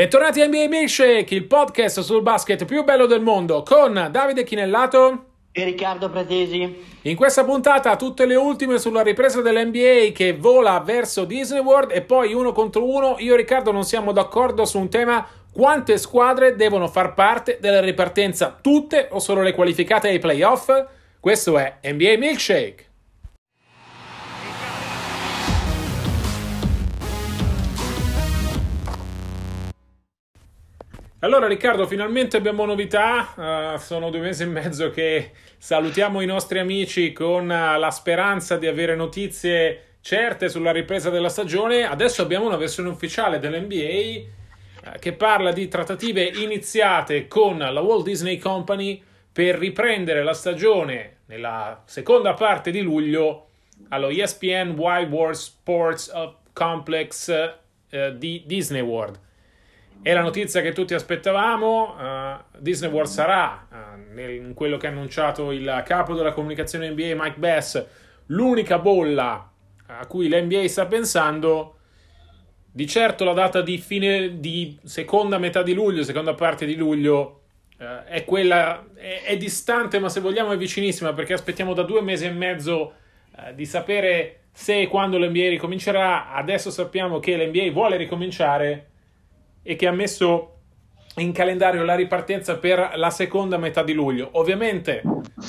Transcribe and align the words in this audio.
Bentornati 0.00 0.40
a 0.40 0.46
NBA 0.46 0.68
Milkshake, 0.68 1.34
il 1.34 1.44
podcast 1.44 2.00
sul 2.00 2.22
basket 2.22 2.64
più 2.64 2.84
bello 2.84 3.04
del 3.04 3.20
mondo 3.20 3.62
con 3.62 4.08
Davide 4.10 4.44
Chinellato 4.44 5.24
e 5.52 5.62
Riccardo 5.64 6.08
Pratesi. 6.08 6.82
In 7.02 7.14
questa 7.14 7.44
puntata 7.44 7.96
tutte 7.96 8.24
le 8.24 8.34
ultime 8.34 8.78
sulla 8.78 9.02
ripresa 9.02 9.42
dell'NBA 9.42 10.12
che 10.14 10.32
vola 10.32 10.80
verso 10.80 11.26
Disney 11.26 11.60
World 11.60 11.90
e 11.92 12.00
poi 12.00 12.32
uno 12.32 12.52
contro 12.52 12.90
uno. 12.90 13.16
Io 13.18 13.34
e 13.34 13.36
Riccardo 13.36 13.72
non 13.72 13.84
siamo 13.84 14.12
d'accordo 14.12 14.64
su 14.64 14.78
un 14.78 14.88
tema 14.88 15.28
quante 15.52 15.98
squadre 15.98 16.56
devono 16.56 16.88
far 16.88 17.12
parte 17.12 17.58
della 17.60 17.80
ripartenza, 17.80 18.56
tutte 18.58 19.08
o 19.10 19.18
solo 19.18 19.42
le 19.42 19.52
qualificate 19.52 20.08
ai 20.08 20.18
playoff? 20.18 20.70
Questo 21.20 21.58
è 21.58 21.76
NBA 21.82 22.16
Milkshake. 22.16 22.89
Allora 31.22 31.46
Riccardo, 31.46 31.86
finalmente 31.86 32.38
abbiamo 32.38 32.64
novità, 32.64 33.74
uh, 33.74 33.78
sono 33.78 34.08
due 34.08 34.20
mesi 34.20 34.44
e 34.44 34.46
mezzo 34.46 34.88
che 34.88 35.32
salutiamo 35.58 36.22
i 36.22 36.26
nostri 36.26 36.58
amici 36.58 37.12
con 37.12 37.44
uh, 37.44 37.78
la 37.78 37.90
speranza 37.90 38.56
di 38.56 38.66
avere 38.66 38.96
notizie 38.96 39.96
certe 40.00 40.48
sulla 40.48 40.72
ripresa 40.72 41.10
della 41.10 41.28
stagione, 41.28 41.82
adesso 41.82 42.22
abbiamo 42.22 42.46
una 42.46 42.56
versione 42.56 42.88
ufficiale 42.88 43.38
dell'NBA 43.38 44.92
uh, 44.92 44.98
che 44.98 45.12
parla 45.12 45.52
di 45.52 45.68
trattative 45.68 46.22
iniziate 46.22 47.28
con 47.28 47.58
la 47.58 47.80
Walt 47.82 48.06
Disney 48.06 48.38
Company 48.38 49.02
per 49.30 49.58
riprendere 49.58 50.22
la 50.22 50.32
stagione 50.32 51.18
nella 51.26 51.82
seconda 51.84 52.32
parte 52.32 52.70
di 52.70 52.80
luglio 52.80 53.48
allo 53.90 54.08
ESPN 54.08 54.70
Wide 54.74 55.10
World 55.10 55.36
Sports 55.36 56.10
Complex 56.54 57.56
di 58.16 58.42
Disney 58.46 58.80
World. 58.80 59.28
È 60.02 60.14
la 60.14 60.22
notizia 60.22 60.62
che 60.62 60.72
tutti 60.72 60.94
aspettavamo. 60.94 61.94
Uh, 61.94 62.58
Disney 62.58 62.90
World 62.90 63.10
sarà, 63.10 63.68
uh, 63.70 64.14
nel, 64.14 64.30
in 64.30 64.54
quello 64.54 64.78
che 64.78 64.86
ha 64.86 64.90
annunciato 64.90 65.52
il 65.52 65.82
capo 65.84 66.14
della 66.14 66.32
comunicazione 66.32 66.88
NBA, 66.88 67.12
Mike 67.14 67.38
Bass, 67.38 67.84
l'unica 68.26 68.78
bolla 68.78 69.52
a 69.86 70.06
cui 70.06 70.28
l'NBA 70.28 70.66
sta 70.68 70.86
pensando. 70.86 71.74
Di 72.72 72.86
certo 72.86 73.24
la 73.24 73.34
data 73.34 73.60
di 73.60 73.76
fine 73.76 74.40
di 74.40 74.78
seconda 74.84 75.36
metà 75.36 75.62
di 75.62 75.74
luglio, 75.74 76.02
seconda 76.02 76.32
parte 76.32 76.64
di 76.64 76.76
luglio, 76.76 77.42
uh, 77.78 78.04
è 78.06 78.24
quella, 78.24 78.82
è, 78.94 79.24
è, 79.24 79.36
distante, 79.36 79.98
ma 79.98 80.08
se 80.08 80.20
vogliamo 80.20 80.52
è 80.52 80.56
vicinissima, 80.56 81.12
perché 81.12 81.34
aspettiamo 81.34 81.74
da 81.74 81.82
due 81.82 82.00
mesi 82.00 82.24
e 82.24 82.30
mezzo 82.30 82.94
di 83.54 83.64
sapere 83.64 84.40
se 84.52 84.80
e 84.80 84.88
quando 84.88 85.18
l'NBA 85.18 85.48
ricomincerà. 85.50 86.32
Adesso 86.32 86.70
sappiamo 86.70 87.18
che 87.18 87.36
l'NBA 87.36 87.70
vuole 87.70 87.96
ricominciare 87.96 88.89
e 89.62 89.76
che 89.76 89.86
ha 89.86 89.92
messo 89.92 90.56
in 91.16 91.32
calendario 91.32 91.82
la 91.82 91.94
ripartenza 91.94 92.58
per 92.58 92.92
la 92.94 93.10
seconda 93.10 93.58
metà 93.58 93.82
di 93.82 93.92
luglio. 93.92 94.30
Ovviamente 94.32 95.02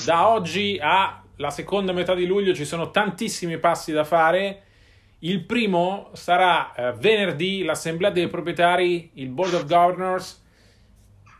da 0.04 0.28
oggi 0.28 0.78
alla 0.80 1.50
seconda 1.50 1.92
metà 1.92 2.14
di 2.14 2.26
luglio 2.26 2.54
ci 2.54 2.64
sono 2.64 2.90
tantissimi 2.90 3.58
passi 3.58 3.92
da 3.92 4.04
fare. 4.04 4.62
Il 5.20 5.44
primo 5.44 6.10
sarà 6.14 6.74
eh, 6.74 6.92
venerdì 6.94 7.62
l'assemblea 7.62 8.10
dei 8.10 8.26
proprietari, 8.26 9.10
il 9.14 9.28
board 9.28 9.54
of 9.54 9.66
governors, 9.66 10.42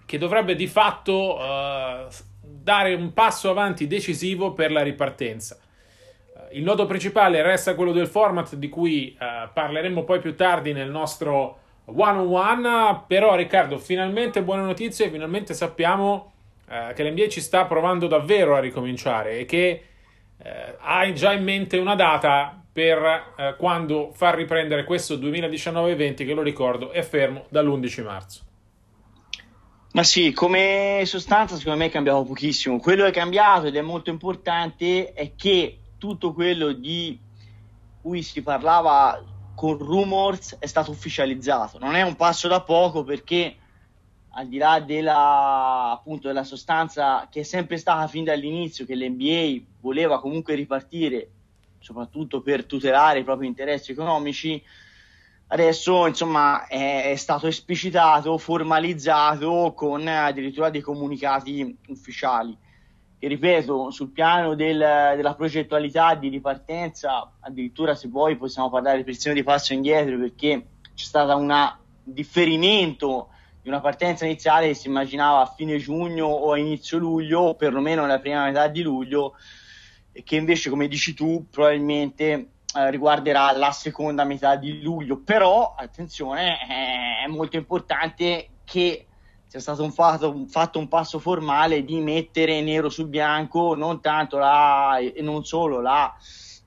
che 0.06 0.18
dovrebbe 0.18 0.54
di 0.54 0.68
fatto 0.68 1.36
eh, 1.40 2.06
dare 2.40 2.94
un 2.94 3.12
passo 3.12 3.50
avanti 3.50 3.88
decisivo 3.88 4.52
per 4.52 4.70
la 4.70 4.82
ripartenza. 4.82 5.58
Eh, 5.58 6.58
il 6.58 6.62
nodo 6.62 6.86
principale 6.86 7.42
resta 7.42 7.74
quello 7.74 7.90
del 7.90 8.06
format 8.06 8.54
di 8.54 8.68
cui 8.68 9.16
eh, 9.18 9.48
parleremo 9.52 10.04
poi 10.04 10.20
più 10.20 10.36
tardi 10.36 10.72
nel 10.72 10.90
nostro 10.90 11.61
one 11.86 12.18
on 12.18 12.26
one. 12.26 13.02
Però, 13.06 13.34
Riccardo, 13.34 13.78
finalmente 13.78 14.42
buone 14.42 14.62
notizie. 14.62 15.10
Finalmente 15.10 15.54
sappiamo 15.54 16.32
eh, 16.68 16.92
che 16.94 17.04
l'NBA 17.04 17.28
ci 17.28 17.40
sta 17.40 17.64
provando 17.66 18.06
davvero 18.06 18.56
a 18.56 18.60
ricominciare 18.60 19.38
e 19.38 19.44
che 19.44 19.84
eh, 20.38 20.76
hai 20.80 21.14
già 21.14 21.32
in 21.32 21.44
mente 21.44 21.78
una 21.78 21.94
data 21.94 22.62
per 22.72 23.34
eh, 23.36 23.54
quando 23.58 24.12
far 24.14 24.34
riprendere 24.34 24.84
questo 24.84 25.16
2019-20 25.16 26.14
che 26.16 26.32
lo 26.34 26.42
ricordo 26.42 26.90
è 26.90 27.02
fermo 27.02 27.44
dall'11 27.50 28.02
marzo. 28.02 28.42
Ma 29.92 30.02
sì, 30.02 30.32
come 30.32 31.02
sostanza 31.04 31.56
secondo 31.56 31.78
me 31.78 31.86
è 31.86 31.90
cambiato 31.90 32.24
pochissimo. 32.24 32.78
Quello 32.78 33.02
che 33.04 33.10
è 33.10 33.12
cambiato 33.12 33.66
ed 33.66 33.76
è 33.76 33.82
molto 33.82 34.08
importante 34.08 35.12
è 35.12 35.32
che 35.36 35.78
tutto 35.98 36.32
quello 36.32 36.72
di 36.72 37.18
cui 38.00 38.22
si 38.22 38.42
parlava 38.42 39.22
con 39.54 39.78
rumors 39.78 40.56
è 40.58 40.66
stato 40.66 40.90
ufficializzato. 40.90 41.78
Non 41.78 41.94
è 41.94 42.02
un 42.02 42.16
passo 42.16 42.48
da 42.48 42.62
poco 42.62 43.04
perché 43.04 43.56
al 44.34 44.48
di 44.48 44.56
là 44.56 44.80
della, 44.80 45.90
appunto, 45.92 46.28
della 46.28 46.44
sostanza 46.44 47.28
che 47.30 47.40
è 47.40 47.42
sempre 47.44 47.76
stata 47.76 48.06
fin 48.06 48.24
dall'inizio 48.24 48.86
che 48.86 48.96
l'NBA 48.96 49.64
voleva 49.80 50.20
comunque 50.20 50.54
ripartire, 50.54 51.30
soprattutto 51.78 52.40
per 52.40 52.64
tutelare 52.64 53.18
i 53.18 53.24
propri 53.24 53.46
interessi 53.46 53.92
economici, 53.92 54.62
adesso 55.48 56.06
insomma 56.06 56.66
è, 56.66 57.10
è 57.10 57.16
stato 57.16 57.46
esplicitato, 57.46 58.38
formalizzato 58.38 59.74
con 59.76 60.06
addirittura 60.06 60.70
dei 60.70 60.80
comunicati 60.80 61.76
ufficiali 61.88 62.56
ripeto, 63.28 63.90
sul 63.90 64.10
piano 64.10 64.54
del, 64.54 64.78
della 64.78 65.34
progettualità 65.34 66.14
di 66.14 66.28
ripartenza, 66.28 67.34
addirittura 67.40 67.94
se 67.94 68.08
poi 68.08 68.36
possiamo 68.36 68.68
parlare 68.68 69.04
pressione 69.04 69.36
di 69.36 69.44
passo 69.44 69.72
indietro 69.72 70.18
perché 70.18 70.66
c'è 70.94 71.04
stato 71.04 71.36
un 71.36 71.76
differimento 72.02 73.28
di 73.62 73.68
una 73.68 73.80
partenza 73.80 74.24
iniziale 74.24 74.66
che 74.66 74.74
si 74.74 74.88
immaginava 74.88 75.40
a 75.40 75.46
fine 75.46 75.78
giugno 75.78 76.26
o 76.26 76.52
a 76.52 76.58
inizio 76.58 76.98
luglio, 76.98 77.40
o 77.40 77.54
perlomeno 77.54 78.02
nella 78.02 78.18
prima 78.18 78.44
metà 78.44 78.66
di 78.66 78.82
luglio, 78.82 79.34
e 80.10 80.24
che 80.24 80.34
invece, 80.34 80.68
come 80.68 80.88
dici 80.88 81.14
tu, 81.14 81.46
probabilmente 81.48 82.24
eh, 82.74 82.90
riguarderà 82.90 83.52
la 83.52 83.70
seconda 83.70 84.24
metà 84.24 84.56
di 84.56 84.82
luglio. 84.82 85.20
Però, 85.20 85.74
attenzione, 85.76 86.58
è 87.24 87.28
molto 87.28 87.56
importante 87.56 88.48
che 88.64 89.06
sia 89.52 89.60
stato 89.60 89.82
un 89.82 89.92
fatto, 89.92 90.46
fatto, 90.48 90.78
un 90.78 90.88
passo 90.88 91.18
formale 91.18 91.84
di 91.84 92.00
mettere 92.00 92.62
nero 92.62 92.88
su 92.88 93.06
bianco 93.06 93.74
non 93.74 94.00
tanto 94.00 94.38
la, 94.38 94.96
e 94.96 95.20
non 95.20 95.44
solo 95.44 95.82
la 95.82 96.16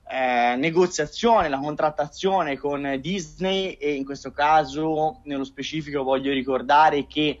eh, 0.08 0.54
negoziazione, 0.54 1.48
la 1.48 1.58
contrattazione 1.58 2.56
con 2.56 2.96
Disney 3.00 3.72
e 3.72 3.94
in 3.94 4.04
questo 4.04 4.30
caso 4.30 5.18
nello 5.24 5.42
specifico 5.42 6.04
voglio 6.04 6.32
ricordare 6.32 7.08
che 7.08 7.40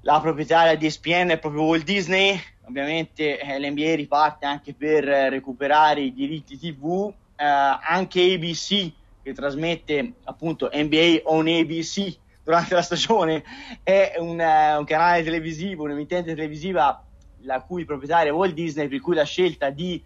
la 0.00 0.18
proprietaria 0.20 0.74
di 0.74 0.86
ESPN 0.86 1.28
è 1.28 1.38
proprio 1.38 1.62
Walt 1.62 1.84
Disney, 1.84 2.36
ovviamente 2.66 3.38
eh, 3.38 3.60
l'NBA 3.60 3.94
riparte 3.94 4.44
anche 4.44 4.74
per 4.74 5.04
recuperare 5.04 6.00
i 6.00 6.12
diritti 6.12 6.58
TV, 6.58 7.14
eh, 7.36 7.44
anche 7.44 8.32
ABC 8.34 8.90
che 9.22 9.32
trasmette 9.34 10.14
appunto 10.24 10.68
NBA 10.72 11.20
on 11.26 11.46
ABC 11.46 12.18
durante 12.42 12.74
la 12.74 12.82
stagione 12.82 13.44
è 13.82 14.14
un, 14.18 14.38
uh, 14.38 14.78
un 14.78 14.84
canale 14.84 15.22
televisivo, 15.22 15.84
un'emittente 15.84 16.34
televisiva 16.34 17.04
la 17.44 17.62
cui 17.62 17.84
proprietaria 17.84 18.30
è 18.30 18.34
Walt 18.34 18.54
Disney, 18.54 18.88
per 18.88 19.00
cui 19.00 19.14
la 19.14 19.24
scelta 19.24 19.70
di 19.70 20.02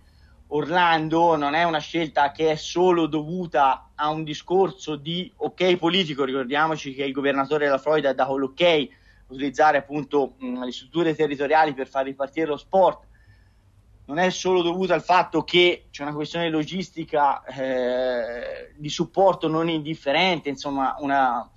Orlando 0.49 1.37
non 1.37 1.55
è 1.55 1.65
una 1.65 1.79
scelta 1.79 2.31
che 2.31 2.53
è 2.53 2.57
solo 2.57 3.07
dovuta 3.07 3.91
a 3.95 4.11
un 4.11 4.23
discorso 4.23 4.97
di 4.97 5.31
ok 5.37 5.77
politico, 5.77 6.25
ricordiamoci 6.25 6.95
che 6.95 7.05
il 7.05 7.13
governatore 7.13 7.65
della 7.65 7.79
Florida 7.79 8.11
ha 8.11 8.15
dato 8.15 8.37
l'ok 8.37 8.89
utilizzare 9.29 9.79
appunto 9.79 10.35
mh, 10.39 10.65
le 10.65 10.73
strutture 10.73 11.15
territoriali 11.15 11.75
per 11.75 11.89
far 11.89 12.05
ripartire 12.05 12.47
lo 12.47 12.57
sport, 12.57 13.05
non 14.07 14.19
è 14.19 14.31
solo 14.31 14.63
dovuta 14.63 14.95
al 14.95 15.03
fatto 15.03 15.43
che 15.43 15.87
c'è 15.91 16.03
una 16.03 16.15
questione 16.15 16.49
logistica 16.49 17.43
eh, 17.45 18.73
di 18.77 18.89
supporto 18.89 19.49
non 19.49 19.69
indifferente, 19.69 20.49
insomma 20.49 20.95
una, 21.01 21.51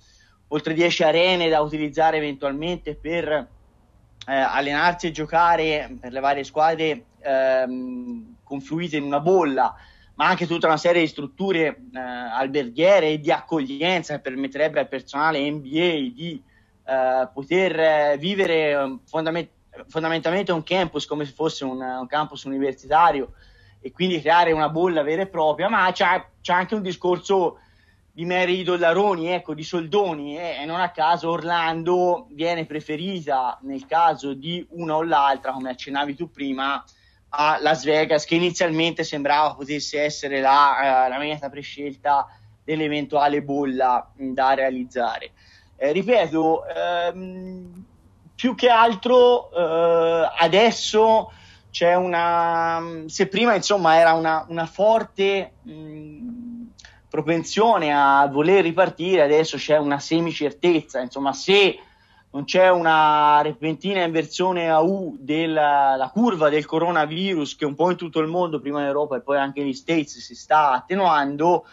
oltre 0.52 0.74
10 0.74 1.02
arene 1.02 1.48
da 1.48 1.60
utilizzare 1.60 2.16
eventualmente 2.16 2.94
per 2.94 3.28
eh, 3.28 4.34
allenarsi 4.34 5.08
e 5.08 5.12
giocare 5.12 5.96
per 6.00 6.12
le 6.12 6.20
varie 6.20 6.44
squadre 6.44 7.04
ehm, 7.20 8.36
confluite 8.42 8.96
in 8.96 9.04
una 9.04 9.20
bolla, 9.20 9.74
ma 10.14 10.26
anche 10.26 10.46
tutta 10.46 10.66
una 10.66 10.76
serie 10.76 11.02
di 11.02 11.06
strutture 11.06 11.66
eh, 11.94 11.98
alberghiere 11.98 13.10
e 13.10 13.20
di 13.20 13.30
accoglienza 13.30 14.14
che 14.14 14.20
permetterebbe 14.20 14.80
al 14.80 14.88
personale 14.88 15.50
NBA 15.50 16.12
di 16.14 16.42
eh, 16.84 17.28
poter 17.32 18.18
vivere 18.18 18.70
ehm, 18.70 19.00
fondament- 19.06 19.50
fondamentalmente 19.86 20.52
un 20.52 20.64
campus 20.64 21.06
come 21.06 21.24
se 21.24 21.32
fosse 21.32 21.64
un, 21.64 21.80
un, 21.80 22.06
campus 22.08 22.42
universitario 22.44 23.32
e 23.80 23.92
quindi 23.92 24.20
creare 24.20 24.50
una 24.50 24.68
bolla 24.68 25.02
vera 25.02 25.22
e 25.22 25.26
propria, 25.28 25.68
ma 25.68 25.90
c'è, 25.92 26.24
c'è 26.40 26.52
anche 26.52 26.74
un 26.74 26.82
discorso 26.82 27.58
di 28.20 28.26
meri 28.26 28.62
dollaroni, 28.62 29.28
ecco, 29.28 29.54
di 29.54 29.62
soldoni 29.62 30.38
eh, 30.38 30.58
e 30.60 30.66
non 30.66 30.78
a 30.78 30.90
caso 30.90 31.30
Orlando 31.30 32.26
viene 32.32 32.66
preferita 32.66 33.58
nel 33.62 33.86
caso 33.86 34.34
di 34.34 34.62
una 34.72 34.96
o 34.96 35.02
l'altra, 35.02 35.52
come 35.52 35.70
accennavi 35.70 36.14
tu 36.14 36.30
prima, 36.30 36.84
a 37.30 37.56
Las 37.62 37.82
Vegas, 37.82 38.26
che 38.26 38.34
inizialmente 38.34 39.04
sembrava 39.04 39.54
potesse 39.54 40.02
essere 40.02 40.42
la, 40.42 41.06
uh, 41.06 41.08
la 41.08 41.16
meta 41.16 41.48
prescelta 41.48 42.26
dell'eventuale 42.62 43.40
bolla 43.40 44.12
da 44.14 44.52
realizzare. 44.52 45.30
Eh, 45.78 45.90
ripeto, 45.90 46.66
ehm, 46.66 47.84
più 48.34 48.54
che 48.54 48.68
altro 48.68 49.50
eh, 49.50 50.30
adesso 50.40 51.32
c'è 51.70 51.94
una... 51.94 52.82
se 53.06 53.28
prima 53.28 53.54
insomma 53.54 53.96
era 53.96 54.12
una, 54.12 54.44
una 54.48 54.66
forte 54.66 55.52
mh, 55.62 56.29
propensione 57.10 57.92
a 57.92 58.26
voler 58.28 58.62
ripartire, 58.62 59.22
adesso 59.22 59.56
c'è 59.56 59.76
una 59.76 59.98
semicertezza, 59.98 61.00
insomma 61.00 61.32
se 61.32 61.76
non 62.32 62.44
c'è 62.44 62.70
una 62.70 63.42
repentina 63.42 64.04
inversione 64.04 64.70
a 64.70 64.80
U 64.80 65.16
della 65.18 66.08
curva 66.12 66.48
del 66.48 66.64
coronavirus 66.64 67.56
che 67.56 67.64
un 67.64 67.74
po' 67.74 67.90
in 67.90 67.96
tutto 67.96 68.20
il 68.20 68.28
mondo, 68.28 68.60
prima 68.60 68.80
in 68.80 68.86
Europa 68.86 69.16
e 69.16 69.22
poi 69.22 69.38
anche 69.38 69.60
negli 69.62 69.74
States, 69.74 70.18
si 70.18 70.36
sta 70.36 70.70
attenuando, 70.70 71.66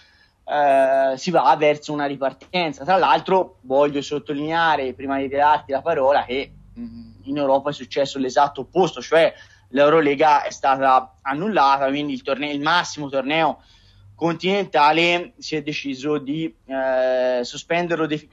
eh, 0.44 1.13
si 1.16 1.30
va 1.30 1.56
verso 1.56 1.94
una 1.94 2.07
ripartenza. 2.07 2.83
Tra 2.83 2.98
l'altro 2.98 3.57
voglio 3.62 4.01
sottolineare, 4.01 4.94
prima 4.94 5.19
di 5.19 5.28
darti 5.28 5.72
la 5.72 5.83
parola, 5.83 6.25
che 6.25 6.51
mm, 6.80 7.12
in 7.25 7.38
Europa 7.38 7.69
è 7.69 7.74
successo 7.74 8.18
l'esatto 8.18 8.62
opposto, 8.62 9.00
cioè 9.00 9.31
l'Eurolega 9.69 10.42
è 10.42 10.50
stata 10.50 11.18
annullata, 11.22 11.88
quindi 11.90 12.13
il, 12.13 12.24
torneo, 12.24 12.51
il 12.51 12.62
massimo 12.62 13.10
torneo 13.10 13.62
continentale 14.18 15.34
si 15.38 15.56
è 15.56 15.62
deciso 15.62 16.18
di 16.18 16.52
eh, 16.66 17.42
sospenderlo 17.44 18.08
de- 18.08 18.28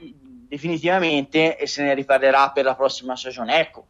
definitivamente 0.47 1.57
e 1.57 1.67
se 1.67 1.83
ne 1.83 1.93
riparlerà 1.93 2.49
per 2.49 2.65
la 2.65 2.73
prossima 2.73 3.15
stagione. 3.15 3.59
Ecco, 3.59 3.85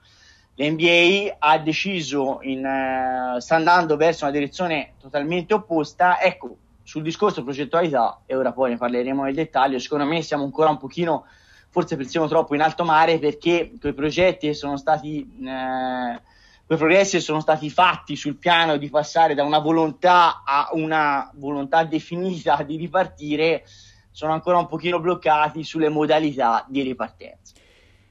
l'NBA 0.56 1.38
ha 1.40 1.58
deciso, 1.58 2.40
in, 2.42 2.66
uh, 2.66 3.40
sta 3.40 3.56
andando 3.56 3.96
verso 3.96 4.26
una 4.26 4.34
direzione 4.34 4.96
totalmente 5.00 5.54
opposta. 5.54 6.20
Ecco, 6.20 6.58
sul 6.84 7.02
discorso 7.02 7.44
progettualità, 7.44 8.24
e 8.26 8.36
ora 8.36 8.52
poi 8.52 8.72
ne 8.72 8.78
parleremo 8.78 9.24
nel 9.24 9.34
dettaglio, 9.34 9.80
secondo 9.80 10.04
me 10.04 10.22
siamo 10.22 10.44
ancora 10.44 10.70
un 10.70 10.78
pochino, 10.78 11.26
forse 11.70 11.96
pensiamo 11.96 12.28
troppo 12.28 12.56
in 12.56 12.62
alto 12.62 12.84
mare 12.84 13.20
perché 13.20 13.72
quei 13.80 13.94
progetti 13.94 14.54
sono 14.54 14.76
stati... 14.76 15.26
Uh, 15.40 16.34
quei 16.66 16.78
progressi 16.78 17.20
sono 17.20 17.40
stati 17.40 17.70
fatti 17.70 18.16
sul 18.16 18.38
piano 18.38 18.78
di 18.78 18.90
passare 18.90 19.36
da 19.36 19.44
una 19.44 19.60
volontà 19.60 20.44
a 20.44 20.70
una 20.74 21.30
volontà 21.36 21.84
definita 21.84 22.64
di 22.64 22.76
ripartire 22.78 23.64
sono 24.10 24.32
ancora 24.32 24.58
un 24.58 24.68
pochino 24.68 25.00
bloccati 25.00 25.64
sulle 25.64 25.90
modalità 25.90 26.66
di 26.70 26.82
ripartenza. 26.82 27.54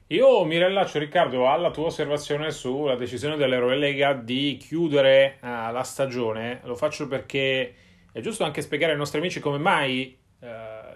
Io 0.09 0.45
mi 0.45 0.63
rilaccio 0.63 0.99
Riccardo 0.99 1.49
alla 1.49 1.71
tua 1.71 1.85
osservazione 1.85 2.51
sulla 2.51 2.95
decisione 2.95 3.37
dell'Eurolega 3.37 4.13
di 4.13 4.55
chiudere 4.57 5.39
uh, 5.41 5.47
la 5.71 5.81
stagione. 5.83 6.61
Lo 6.65 6.75
faccio 6.75 7.07
perché 7.07 7.73
è 8.11 8.19
giusto 8.19 8.43
anche 8.43 8.61
spiegare 8.61 8.91
ai 8.91 8.99
nostri 8.99 9.17
amici 9.17 9.39
come 9.39 9.57
mai 9.57 10.15
uh, 10.41 10.45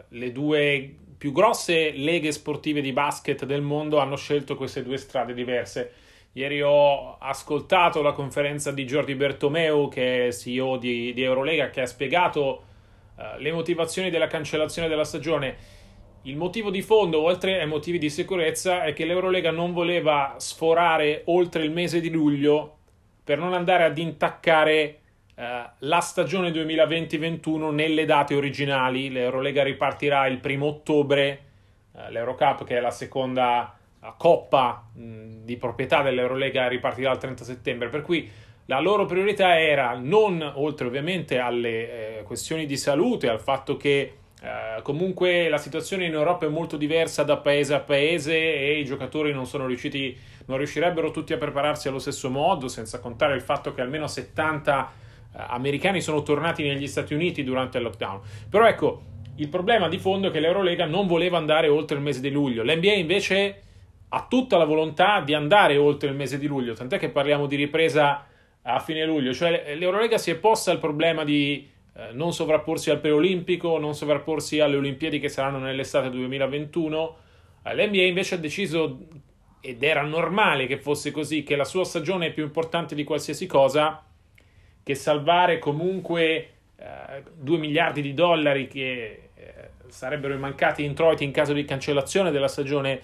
le 0.09 0.31
due 0.31 0.95
più 1.17 1.31
grosse 1.31 1.89
leghe 1.91 2.31
sportive 2.31 2.81
di 2.81 2.93
basket 2.93 3.45
del 3.45 3.61
mondo 3.61 3.97
hanno 3.97 4.15
scelto 4.15 4.55
queste 4.55 4.83
due 4.83 4.97
strade 4.97 5.33
diverse. 5.33 5.91
Ieri 6.33 6.61
ho 6.61 7.17
ascoltato 7.17 8.01
la 8.01 8.11
conferenza 8.11 8.71
di 8.71 8.85
Jordi 8.85 9.15
Bertomeu, 9.15 9.89
che 9.89 10.27
è 10.27 10.31
CEO 10.31 10.77
di, 10.77 11.11
di 11.13 11.23
Eurolega, 11.23 11.69
che 11.71 11.81
ha 11.81 11.85
spiegato 11.87 12.63
eh, 13.17 13.39
le 13.39 13.51
motivazioni 13.51 14.11
della 14.11 14.27
cancellazione 14.27 14.87
della 14.87 15.03
stagione. 15.03 15.77
Il 16.23 16.37
motivo 16.37 16.69
di 16.69 16.83
fondo, 16.83 17.21
oltre 17.21 17.59
ai 17.59 17.67
motivi 17.67 17.97
di 17.97 18.09
sicurezza, 18.11 18.83
è 18.83 18.93
che 18.93 19.05
l'Eurolega 19.05 19.49
non 19.49 19.73
voleva 19.73 20.35
sforare 20.37 21.23
oltre 21.25 21.63
il 21.63 21.71
mese 21.71 21.99
di 21.99 22.11
luglio 22.11 22.77
per 23.23 23.39
non 23.39 23.53
andare 23.53 23.85
ad 23.85 23.97
intaccare 23.97 24.99
eh, 25.33 25.69
la 25.79 25.99
stagione 25.99 26.51
2020-21 26.51 27.73
nelle 27.73 28.05
date 28.05 28.35
originali. 28.35 29.09
L'Eurolega 29.09 29.63
ripartirà 29.63 30.27
il 30.27 30.39
primo 30.39 30.67
ottobre, 30.67 31.41
eh, 31.95 32.11
l'Eurocup, 32.11 32.65
che 32.65 32.77
è 32.77 32.79
la 32.79 32.91
seconda 32.91 33.78
coppa 34.17 34.87
mh, 34.93 35.43
di 35.43 35.57
proprietà 35.57 36.01
dell'Eurolega, 36.01 36.67
ripartirà 36.67 37.11
il 37.11 37.17
30 37.17 37.43
settembre. 37.43 37.89
Per 37.89 38.01
cui 38.01 38.29
la 38.65 38.79
loro 38.79 39.05
priorità 39.05 39.59
era 39.59 39.97
non, 39.99 40.41
oltre 40.55 40.87
ovviamente 40.87 41.39
alle 41.39 42.19
eh, 42.19 42.23
questioni 42.23 42.65
di 42.65 42.77
salute, 42.77 43.27
al 43.27 43.39
fatto 43.39 43.77
che 43.77 44.13
eh, 44.41 44.81
comunque 44.83 45.49
la 45.49 45.57
situazione 45.57 46.05
in 46.05 46.13
Europa 46.13 46.45
è 46.45 46.49
molto 46.49 46.77
diversa 46.77 47.23
da 47.23 47.37
paese 47.37 47.73
a 47.73 47.79
paese 47.79 48.35
e 48.37 48.79
i 48.79 48.85
giocatori 48.85 49.33
non 49.33 49.45
sono 49.45 49.65
riusciti, 49.65 50.15
non 50.45 50.57
riuscirebbero 50.57 51.11
tutti 51.11 51.33
a 51.33 51.37
prepararsi 51.37 51.87
allo 51.87 51.99
stesso 51.99 52.29
modo, 52.29 52.67
senza 52.67 52.99
contare 52.99 53.35
il 53.35 53.41
fatto 53.41 53.73
che 53.73 53.81
almeno 53.81 54.07
70 54.07 54.91
eh, 55.35 55.43
americani 55.47 55.99
sono 55.99 56.21
tornati 56.21 56.63
negli 56.63 56.87
Stati 56.87 57.13
Uniti 57.13 57.43
durante 57.43 57.79
il 57.79 57.83
lockdown. 57.83 58.21
Però 58.49 58.65
ecco, 58.65 59.01
il 59.35 59.49
problema 59.49 59.89
di 59.89 59.97
fondo 59.97 60.27
è 60.27 60.31
che 60.31 60.39
l'Eurolega 60.39 60.85
non 60.85 61.07
voleva 61.07 61.37
andare 61.37 61.67
oltre 61.67 61.97
il 61.97 62.03
mese 62.03 62.21
di 62.21 62.29
luglio, 62.29 62.63
l'NBA 62.63 62.93
invece 62.93 63.61
ha 64.09 64.25
tutta 64.27 64.57
la 64.57 64.65
volontà 64.65 65.21
di 65.21 65.33
andare 65.33 65.77
oltre 65.77 66.09
il 66.09 66.15
mese 66.15 66.37
di 66.37 66.47
luglio, 66.47 66.73
tant'è 66.73 66.97
che 66.97 67.09
parliamo 67.09 67.45
di 67.45 67.55
ripresa 67.55 68.25
a 68.61 68.79
fine 68.79 69.05
luglio. 69.05 69.33
Cioè 69.33 69.75
l'Eurolega 69.75 70.17
si 70.17 70.31
è 70.31 70.35
posta 70.35 70.71
il 70.71 70.79
problema 70.79 71.23
di 71.23 71.67
eh, 71.99 72.09
non 72.13 72.33
sovrapporsi 72.33 72.89
al 72.89 72.99
preolimpico, 72.99 73.77
non 73.77 73.93
sovrapporsi 73.93 74.59
alle 74.59 74.77
Olimpiadi 74.77 75.19
che 75.19 75.29
saranno 75.29 75.59
nell'estate 75.59 76.09
2021. 76.09 77.17
Eh, 77.63 77.75
L'NBA 77.75 78.03
invece 78.03 78.35
ha 78.35 78.37
deciso, 78.37 78.99
ed 79.59 79.83
era 79.83 80.01
normale 80.03 80.65
che 80.65 80.77
fosse 80.77 81.11
così, 81.11 81.43
che 81.43 81.55
la 81.55 81.65
sua 81.65 81.83
stagione 81.83 82.27
è 82.27 82.31
più 82.31 82.43
importante 82.43 82.95
di 82.95 83.03
qualsiasi 83.03 83.45
cosa, 83.47 84.03
che 84.81 84.95
salvare 84.95 85.59
comunque 85.59 86.49
eh, 86.77 87.23
2 87.35 87.57
miliardi 87.57 88.01
di 88.01 88.13
dollari 88.13 88.67
che 88.67 89.29
eh, 89.33 89.53
sarebbero 89.87 90.37
mancati 90.37 90.83
introiti 90.83 91.23
in 91.23 91.31
caso 91.31 91.53
di 91.53 91.65
cancellazione 91.65 92.31
della 92.31 92.47
stagione 92.47 93.01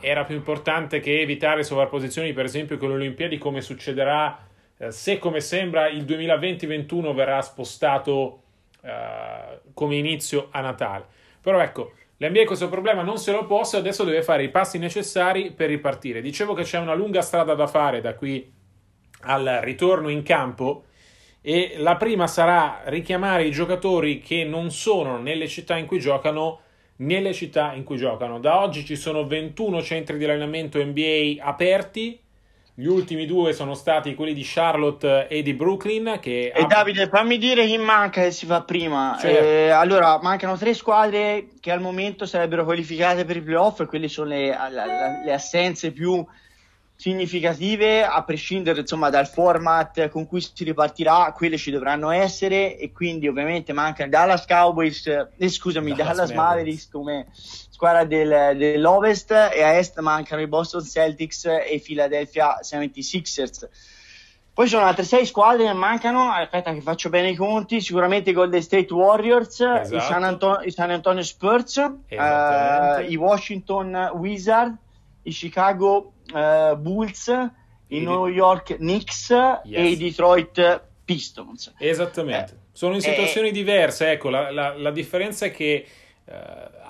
era 0.00 0.24
più 0.24 0.36
importante 0.36 1.00
che 1.00 1.20
evitare 1.20 1.64
sovrapposizioni, 1.64 2.32
per 2.32 2.44
esempio, 2.44 2.76
con 2.76 2.90
le 2.90 2.94
Olimpiadi, 2.94 3.38
come 3.38 3.60
succederà 3.60 4.46
eh, 4.82 4.90
se 4.90 5.18
come 5.18 5.40
sembra 5.40 5.88
il 5.88 6.04
2020-21 6.04 7.14
verrà 7.14 7.40
spostato 7.40 8.42
eh, 8.82 9.60
come 9.74 9.96
inizio 9.96 10.48
a 10.50 10.60
Natale. 10.60 11.06
Però 11.40 11.60
ecco, 11.60 11.92
l'NBA 12.16 12.44
questo 12.44 12.68
problema 12.68 13.02
non 13.02 13.18
se 13.18 13.32
lo 13.32 13.46
possa, 13.46 13.78
adesso 13.78 14.04
deve 14.04 14.22
fare 14.22 14.42
i 14.42 14.50
passi 14.50 14.78
necessari 14.78 15.52
per 15.52 15.68
ripartire. 15.68 16.20
Dicevo 16.20 16.54
che 16.54 16.64
c'è 16.64 16.78
una 16.78 16.94
lunga 16.94 17.22
strada 17.22 17.54
da 17.54 17.66
fare 17.66 18.00
da 18.00 18.14
qui 18.14 18.52
al 19.24 19.60
ritorno 19.62 20.08
in 20.08 20.22
campo 20.22 20.84
e 21.40 21.74
la 21.78 21.96
prima 21.96 22.26
sarà 22.26 22.82
richiamare 22.84 23.44
i 23.44 23.50
giocatori 23.50 24.20
che 24.20 24.44
non 24.44 24.70
sono 24.70 25.18
nelle 25.18 25.48
città 25.48 25.76
in 25.76 25.86
cui 25.86 25.98
giocano 25.98 26.60
nelle 27.04 27.32
città 27.32 27.72
in 27.74 27.84
cui 27.84 27.96
giocano. 27.96 28.38
Da 28.38 28.60
oggi 28.60 28.84
ci 28.84 28.96
sono 28.96 29.26
21 29.26 29.82
centri 29.82 30.18
di 30.18 30.24
allenamento 30.24 30.82
NBA 30.82 31.36
aperti 31.40 32.18
gli 32.74 32.86
ultimi 32.86 33.26
due 33.26 33.52
sono 33.52 33.74
stati 33.74 34.14
quelli 34.14 34.32
di 34.32 34.42
Charlotte 34.44 35.26
e 35.28 35.42
di 35.42 35.52
Brooklyn. 35.52 36.18
Che 36.20 36.52
e 36.54 36.62
ha... 36.62 36.66
Davide, 36.66 37.06
fammi 37.06 37.36
dire 37.36 37.66
chi 37.66 37.76
manca 37.76 38.22
che 38.22 38.30
si 38.30 38.46
fa 38.46 38.62
prima. 38.62 39.16
Certo. 39.20 39.44
Eh, 39.44 39.68
allora, 39.68 40.18
mancano 40.22 40.56
tre 40.56 40.72
squadre 40.72 41.48
che 41.60 41.70
al 41.70 41.80
momento 41.80 42.24
sarebbero 42.24 42.64
qualificate 42.64 43.26
per 43.26 43.36
i 43.36 43.42
playoff, 43.42 43.84
quelle 43.84 44.08
sono 44.08 44.28
le, 44.28 44.56
le 45.24 45.32
assenze 45.32 45.90
più 45.92 46.24
significative, 47.02 48.04
a 48.04 48.22
prescindere 48.22 48.82
insomma, 48.82 49.10
dal 49.10 49.26
format 49.26 50.08
con 50.08 50.24
cui 50.28 50.40
si 50.40 50.62
ripartirà, 50.62 51.32
quelle 51.36 51.56
ci 51.56 51.72
dovranno 51.72 52.10
essere. 52.10 52.78
E 52.78 52.92
quindi, 52.92 53.26
ovviamente, 53.26 53.72
mancano 53.72 54.08
Dallas 54.08 54.46
Cowboys, 54.46 55.08
eh, 55.08 55.48
scusami, 55.48 55.94
Dallas, 55.94 56.16
Dallas 56.16 56.30
Mavericks 56.30 56.88
come 56.88 57.26
squadra 57.32 58.04
del, 58.04 58.56
dell'Ovest 58.56 59.32
e 59.32 59.64
a 59.64 59.72
Est 59.72 59.98
mancano 59.98 60.42
i 60.42 60.46
Boston 60.46 60.84
Celtics 60.84 61.46
e 61.46 61.74
i 61.74 61.80
Philadelphia 61.80 62.60
76ers. 62.62 63.68
Poi 64.54 64.66
ci 64.66 64.74
sono 64.74 64.86
altre 64.86 65.02
sei 65.02 65.26
squadre 65.26 65.64
che 65.64 65.72
mancano, 65.72 66.30
aspetta 66.30 66.72
che 66.72 66.82
faccio 66.82 67.08
bene 67.08 67.30
i 67.30 67.34
conti, 67.34 67.80
sicuramente 67.80 68.30
i 68.30 68.32
Golden 68.32 68.62
State 68.62 68.94
Warriors, 68.94 69.58
esatto. 69.58 69.96
i, 69.96 70.00
San 70.00 70.22
Anto- 70.22 70.60
i, 70.62 70.70
San 70.70 70.90
Antonio 70.92 71.24
Spurs, 71.24 71.76
uh, 71.78 73.00
i 73.08 73.16
Washington 73.16 74.12
Wizards, 74.14 74.76
i 75.22 75.30
Chicago 75.30 76.14
uh, 76.32 76.76
Bulls, 76.76 77.28
i 77.88 78.00
New 78.00 78.26
York 78.26 78.76
Knicks 78.76 79.30
yes. 79.30 79.62
e 79.64 79.86
i 79.86 79.96
Detroit 79.96 80.82
Pistons. 81.04 81.74
Esattamente, 81.78 82.52
eh, 82.52 82.56
sono 82.72 82.94
in 82.94 83.00
situazioni 83.00 83.48
eh, 83.48 83.52
diverse, 83.52 84.10
ecco, 84.10 84.30
la, 84.30 84.50
la, 84.50 84.76
la 84.76 84.90
differenza 84.90 85.46
è 85.46 85.50
che 85.50 85.86
Uh, 86.24 86.34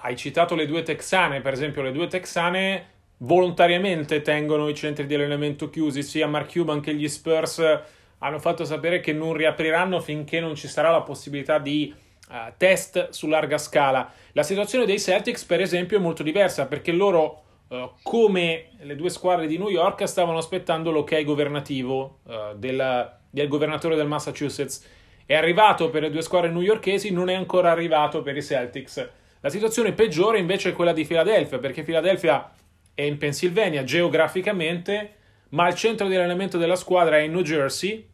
hai 0.03 0.15
citato 0.15 0.55
le 0.55 0.67
due 0.67 0.83
texane, 0.83 1.41
per 1.41 1.55
esempio 1.55 1.81
le 1.81 1.91
due 1.91 2.07
texane 2.07 2.87
volontariamente 3.17 4.21
tengono 4.21 4.69
i 4.69 4.75
centri 4.75 5.07
di 5.07 5.15
allenamento 5.15 5.71
chiusi, 5.71 6.03
sia 6.03 6.27
Mark 6.27 6.53
Cuban 6.53 6.83
che 6.83 6.95
gli 6.95 7.09
Spurs 7.09 7.81
hanno 8.19 8.39
fatto 8.39 8.67
sapere 8.67 9.01
che 9.01 9.15
non 9.15 9.33
riapriranno 9.33 10.01
finché 10.01 10.39
non 10.39 10.55
ci 10.55 10.69
sarà 10.69 10.91
la 10.91 11.01
possibilità 11.01 11.59
di 11.59 11.93
uh, 12.29 12.53
test 12.59 13.09
su 13.09 13.27
larga 13.27 13.57
scala. 13.57 14.13
La 14.33 14.43
situazione 14.43 14.85
dei 14.85 15.01
Celtics, 15.01 15.45
per 15.45 15.63
esempio, 15.63 15.97
è 15.97 16.01
molto 16.01 16.23
diversa 16.23 16.67
perché 16.67 16.93
loro, 16.93 17.43
uh, 17.73 17.91
come 18.03 18.69
le 18.81 18.95
due 18.97 19.09
squadre 19.09 19.47
di 19.47 19.57
New 19.57 19.69
York, 19.69 20.07
stavano 20.07 20.39
aspettando 20.39 20.91
l'ok 20.91 21.23
governativo 21.23 22.19
uh, 22.25 22.57
del, 22.57 23.17
del 23.31 23.49
governatore 23.49 23.97
del 23.97 24.07
Massachusetts. 24.07 24.87
È 25.25 25.35
arrivato 25.35 25.89
per 25.89 26.03
le 26.03 26.11
due 26.11 26.23
squadre 26.23 26.51
newyorkesi, 26.51 27.11
non 27.11 27.31
è 27.31 27.35
ancora 27.35 27.71
arrivato 27.71 28.23
per 28.23 28.37
i 28.37 28.43
Celtics. 28.43 29.09
La 29.41 29.49
situazione 29.49 29.93
peggiore 29.93 30.39
invece 30.39 30.71
è 30.71 30.73
quella 30.73 30.93
di 30.93 31.05
Philadelphia, 31.05 31.59
perché 31.59 31.83
Philadelphia 31.83 32.53
è 32.95 33.03
in 33.03 33.17
Pennsylvania 33.17 33.83
geograficamente, 33.85 35.15
ma 35.51 35.67
il 35.69 35.75
centro 35.75 36.07
di 36.07 36.15
allenamento 36.15 36.59
della 36.59 36.77
squadra 36.77 37.17
è 37.17 37.21
in 37.23 37.33
New 37.33 37.43
Jersey, 37.43 38.09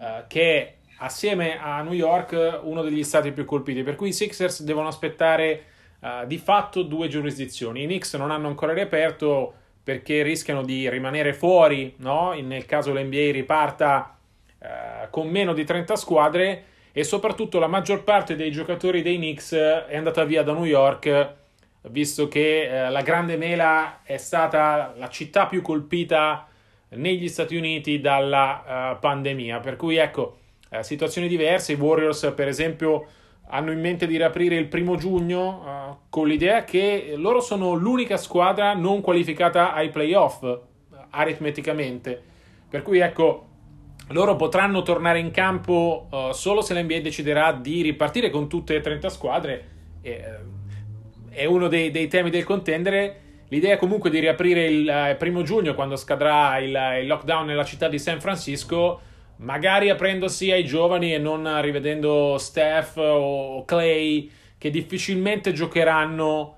eh, 0.00 0.24
che 0.26 0.56
è 0.56 0.74
assieme 0.98 1.58
a 1.60 1.82
New 1.82 1.92
York 1.92 2.60
uno 2.62 2.82
degli 2.82 3.04
stati 3.04 3.32
più 3.32 3.44
colpiti, 3.44 3.82
per 3.82 3.96
cui 3.96 4.08
i 4.08 4.12
Sixers 4.12 4.62
devono 4.62 4.88
aspettare 4.88 5.64
uh, 6.06 6.26
di 6.26 6.38
fatto 6.38 6.82
due 6.82 7.08
giurisdizioni. 7.08 7.82
I 7.82 7.86
Knicks 7.86 8.14
non 8.14 8.30
hanno 8.30 8.48
ancora 8.48 8.72
riaperto 8.72 9.52
perché 9.82 10.22
rischiano 10.22 10.62
di 10.62 10.88
rimanere 10.88 11.32
fuori, 11.32 11.94
no? 11.98 12.32
nel 12.32 12.66
caso 12.66 12.92
l'NBA 12.92 13.32
riparta 13.32 14.16
uh, 14.58 14.66
con 15.10 15.28
meno 15.28 15.52
di 15.52 15.64
30 15.64 15.96
squadre 15.96 16.64
e 16.92 17.04
soprattutto 17.04 17.58
la 17.58 17.66
maggior 17.66 18.04
parte 18.04 18.36
dei 18.36 18.50
giocatori 18.50 19.02
dei 19.02 19.16
Knicks 19.16 19.52
è 19.52 19.96
andata 19.96 20.24
via 20.24 20.42
da 20.42 20.52
New 20.52 20.64
York 20.64 21.34
visto 21.82 22.26
che 22.28 22.68
uh, 22.68 22.90
la 22.90 23.02
Grande 23.02 23.36
Mela 23.36 24.02
è 24.02 24.16
stata 24.16 24.94
la 24.96 25.08
città 25.08 25.46
più 25.46 25.62
colpita 25.62 26.46
negli 26.88 27.28
Stati 27.28 27.56
Uniti 27.56 28.00
dalla 28.00 28.96
pandemia, 29.00 29.58
per 29.58 29.74
cui 29.74 29.96
ecco 29.96 30.38
eh, 30.70 30.82
situazioni 30.82 31.28
diverse. 31.28 31.72
I 31.72 31.76
Warriors, 31.76 32.32
per 32.34 32.48
esempio, 32.48 33.06
hanno 33.48 33.70
in 33.70 33.80
mente 33.80 34.06
di 34.06 34.16
riaprire 34.16 34.56
il 34.56 34.66
primo 34.66 34.96
giugno 34.96 35.62
uh, 35.64 35.96
con 36.08 36.26
l'idea 36.26 36.64
che 36.64 37.14
loro 37.16 37.40
sono 37.40 37.74
l'unica 37.74 38.16
squadra 38.16 38.74
non 38.74 39.00
qualificata 39.00 39.72
ai 39.72 39.90
playoff 39.90 40.44
aritmeticamente. 41.10 42.22
Per 42.68 42.82
cui 42.82 42.98
ecco, 42.98 43.46
loro 44.08 44.34
potranno 44.36 44.82
tornare 44.82 45.20
in 45.20 45.30
campo 45.30 46.08
uh, 46.10 46.32
solo 46.32 46.60
se 46.60 46.74
l'NBA 46.74 47.00
deciderà 47.00 47.52
di 47.52 47.82
ripartire 47.82 48.30
con 48.30 48.48
tutte 48.48 48.74
le 48.74 48.80
30 48.80 49.08
squadre. 49.08 49.68
E, 50.02 50.22
uh, 50.24 50.54
è 51.30 51.44
uno 51.44 51.68
dei, 51.68 51.90
dei, 51.90 52.08
temi 52.08 52.30
del 52.30 52.44
contendere. 52.44 53.20
L'idea 53.48 53.76
comunque 53.76 54.10
di 54.10 54.18
riaprire 54.18 54.64
il 54.64 55.14
primo 55.18 55.42
giugno 55.42 55.74
quando 55.74 55.94
scadrà 55.94 56.58
il, 56.58 56.76
il 57.00 57.06
lockdown 57.06 57.46
nella 57.46 57.64
città 57.64 57.86
di 57.86 57.98
San 57.98 58.20
Francisco 58.20 59.00
magari 59.36 59.90
aprendosi 59.90 60.50
ai 60.50 60.64
giovani 60.64 61.12
e 61.12 61.18
non 61.18 61.60
rivedendo 61.60 62.38
Steph 62.38 62.96
o 62.96 63.64
Clay 63.64 64.30
che 64.58 64.70
difficilmente 64.70 65.52
giocheranno 65.52 66.56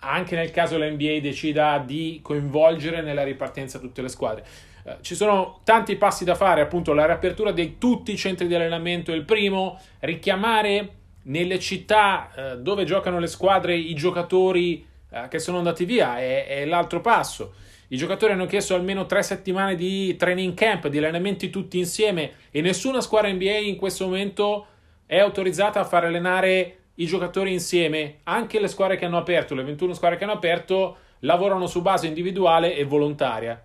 anche 0.00 0.36
nel 0.36 0.50
caso 0.50 0.78
l'NBA 0.78 1.18
decida 1.20 1.78
di 1.78 2.20
coinvolgere 2.22 3.00
nella 3.02 3.24
ripartenza 3.24 3.78
tutte 3.78 4.02
le 4.02 4.08
squadre. 4.08 4.44
Eh, 4.84 4.98
ci 5.00 5.14
sono 5.14 5.60
tanti 5.64 5.96
passi 5.96 6.24
da 6.24 6.34
fare, 6.34 6.60
appunto 6.60 6.92
la 6.92 7.06
riapertura 7.06 7.50
di 7.50 7.78
tutti 7.78 8.12
i 8.12 8.16
centri 8.16 8.46
di 8.46 8.54
allenamento 8.54 9.12
è 9.12 9.14
il 9.14 9.24
primo, 9.24 9.80
richiamare 10.00 10.90
nelle 11.24 11.58
città 11.58 12.30
eh, 12.34 12.58
dove 12.58 12.84
giocano 12.84 13.18
le 13.18 13.26
squadre 13.26 13.74
i 13.74 13.94
giocatori 13.94 14.86
eh, 15.10 15.26
che 15.28 15.38
sono 15.38 15.58
andati 15.58 15.84
via 15.84 16.18
è, 16.18 16.46
è 16.46 16.64
l'altro 16.64 17.00
passo. 17.00 17.54
I 17.90 17.96
giocatori 17.96 18.32
hanno 18.32 18.44
chiesto 18.44 18.74
almeno 18.74 19.06
tre 19.06 19.22
settimane 19.22 19.74
di 19.74 20.14
training 20.16 20.52
camp, 20.52 20.88
di 20.88 20.98
allenamenti 20.98 21.48
tutti 21.48 21.78
insieme 21.78 22.32
e 22.50 22.60
nessuna 22.60 23.00
squadra 23.00 23.32
NBA 23.32 23.58
in 23.58 23.76
questo 23.76 24.04
momento 24.04 24.66
è 25.06 25.18
autorizzata 25.18 25.80
a 25.80 25.84
far 25.84 26.04
allenare 26.04 26.76
i 26.96 27.06
giocatori 27.06 27.50
insieme. 27.50 28.18
Anche 28.24 28.60
le 28.60 28.68
squadre 28.68 28.96
che 28.96 29.06
hanno 29.06 29.16
aperto, 29.16 29.54
le 29.54 29.62
21 29.62 29.94
squadre 29.94 30.18
che 30.18 30.24
hanno 30.24 30.34
aperto, 30.34 30.96
lavorano 31.20 31.66
su 31.66 31.80
base 31.80 32.06
individuale 32.06 32.76
e 32.76 32.84
volontaria. 32.84 33.62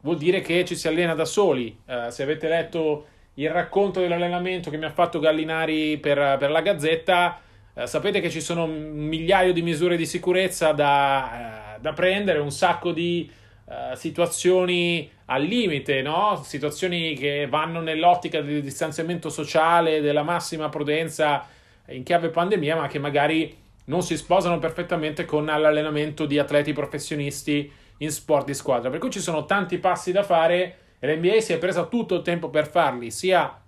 Vuol 0.00 0.16
dire 0.16 0.40
che 0.40 0.64
ci 0.64 0.74
si 0.74 0.88
allena 0.88 1.14
da 1.14 1.26
soli. 1.26 1.78
Uh, 1.84 2.08
se 2.08 2.22
avete 2.22 2.48
letto 2.48 3.06
il 3.34 3.50
racconto 3.50 4.00
dell'allenamento 4.00 4.70
che 4.70 4.78
mi 4.78 4.86
ha 4.86 4.90
fatto 4.90 5.18
Gallinari 5.18 5.98
per, 5.98 6.38
per 6.38 6.50
la 6.50 6.62
Gazzetta, 6.62 7.40
uh, 7.74 7.84
sapete 7.84 8.20
che 8.20 8.30
ci 8.30 8.40
sono 8.40 8.64
un 8.64 8.92
migliaio 8.94 9.52
di 9.52 9.60
misure 9.60 9.98
di 9.98 10.06
sicurezza 10.06 10.72
da, 10.72 11.74
uh, 11.76 11.80
da 11.82 11.92
prendere, 11.92 12.38
un 12.38 12.50
sacco 12.50 12.92
di 12.92 13.30
Uh, 13.66 13.96
situazioni 13.96 15.10
al 15.24 15.42
limite, 15.42 16.00
no? 16.00 16.40
situazioni 16.44 17.14
che 17.14 17.48
vanno 17.48 17.80
nell'ottica 17.80 18.40
del 18.40 18.62
distanziamento 18.62 19.28
sociale, 19.28 20.00
della 20.00 20.22
massima 20.22 20.68
prudenza 20.68 21.44
in 21.88 22.04
chiave 22.04 22.28
pandemia, 22.28 22.76
ma 22.76 22.86
che 22.86 23.00
magari 23.00 23.52
non 23.86 24.02
si 24.02 24.16
sposano 24.16 24.60
perfettamente 24.60 25.24
con 25.24 25.46
l'allenamento 25.46 26.26
di 26.26 26.38
atleti 26.38 26.72
professionisti 26.72 27.68
in 27.98 28.10
sport 28.12 28.46
di 28.46 28.54
squadra. 28.54 28.88
Per 28.88 29.00
cui 29.00 29.10
ci 29.10 29.18
sono 29.20 29.44
tanti 29.46 29.78
passi 29.78 30.12
da 30.12 30.22
fare 30.22 30.76
e 31.00 31.12
l'NBA 31.12 31.40
si 31.40 31.52
è 31.52 31.58
presa 31.58 31.86
tutto 31.86 32.14
il 32.14 32.22
tempo 32.22 32.50
per 32.50 32.68
farli, 32.68 33.10
sia 33.10 33.60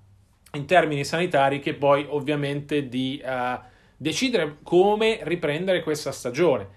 in 0.53 0.65
termini 0.65 1.05
sanitari 1.05 1.59
che 1.59 1.75
poi 1.75 2.07
ovviamente 2.09 2.89
di 2.89 3.21
uh, 3.25 3.59
decidere 3.97 4.59
come 4.63 5.19
riprendere 5.23 5.83
questa 5.83 6.13
stagione 6.13 6.77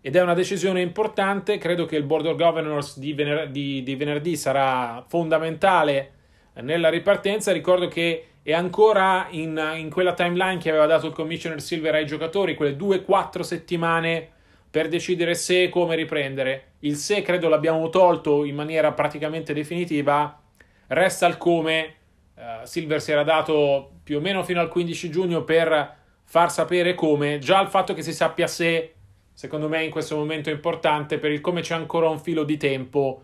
ed 0.00 0.16
è 0.16 0.22
una 0.22 0.34
decisione 0.34 0.80
importante. 0.80 1.58
Credo 1.58 1.84
che 1.84 1.96
il 1.96 2.04
Board 2.04 2.26
of 2.26 2.36
Governors 2.36 2.98
di, 2.98 3.12
vener- 3.12 3.48
di, 3.48 3.82
di 3.82 3.94
venerdì 3.96 4.36
sarà 4.36 5.04
fondamentale 5.06 6.12
nella 6.54 6.88
ripartenza. 6.88 7.52
Ricordo 7.52 7.88
che 7.88 8.26
è 8.42 8.52
ancora 8.52 9.26
in, 9.30 9.60
in, 9.76 9.90
quella 9.90 10.14
timeline 10.14 10.58
che 10.58 10.70
aveva 10.70 10.86
dato 10.86 11.06
il 11.06 11.12
Commissioner 11.12 11.60
Silver 11.60 11.94
ai 11.94 12.06
giocatori, 12.06 12.54
quelle 12.54 12.76
due, 12.76 13.02
quattro 13.02 13.42
settimane 13.42 14.28
per 14.70 14.88
decidere 14.88 15.34
se 15.34 15.64
e 15.64 15.68
come 15.68 15.96
riprendere. 15.96 16.72
Il 16.80 16.96
se 16.96 17.22
credo 17.22 17.48
l'abbiamo 17.48 17.88
tolto 17.90 18.44
in 18.44 18.54
maniera 18.54 18.92
praticamente 18.92 19.52
definitiva, 19.52 20.40
resta 20.88 21.26
il 21.26 21.36
come. 21.36 21.94
Uh, 22.34 22.64
Silver 22.64 23.02
si 23.02 23.12
era 23.12 23.22
dato 23.22 23.96
più 24.02 24.16
o 24.16 24.20
meno 24.20 24.42
fino 24.42 24.60
al 24.60 24.68
15 24.68 25.10
giugno 25.10 25.44
per 25.44 25.96
far 26.24 26.50
sapere 26.50 26.94
come. 26.94 27.38
Già 27.38 27.60
il 27.60 27.68
fatto 27.68 27.92
che 27.92 28.02
si 28.02 28.14
sappia 28.14 28.46
se 28.46 28.94
secondo 29.40 29.70
me 29.70 29.82
in 29.82 29.90
questo 29.90 30.16
momento 30.16 30.50
è 30.50 30.52
importante 30.52 31.16
per 31.16 31.30
il 31.30 31.40
come 31.40 31.62
c'è 31.62 31.72
ancora 31.72 32.10
un 32.10 32.20
filo 32.20 32.44
di 32.44 32.58
tempo, 32.58 33.22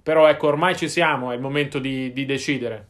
però 0.00 0.28
ecco, 0.28 0.46
ormai 0.46 0.76
ci 0.76 0.88
siamo, 0.88 1.32
è 1.32 1.34
il 1.34 1.40
momento 1.40 1.80
di, 1.80 2.12
di 2.12 2.24
decidere. 2.24 2.86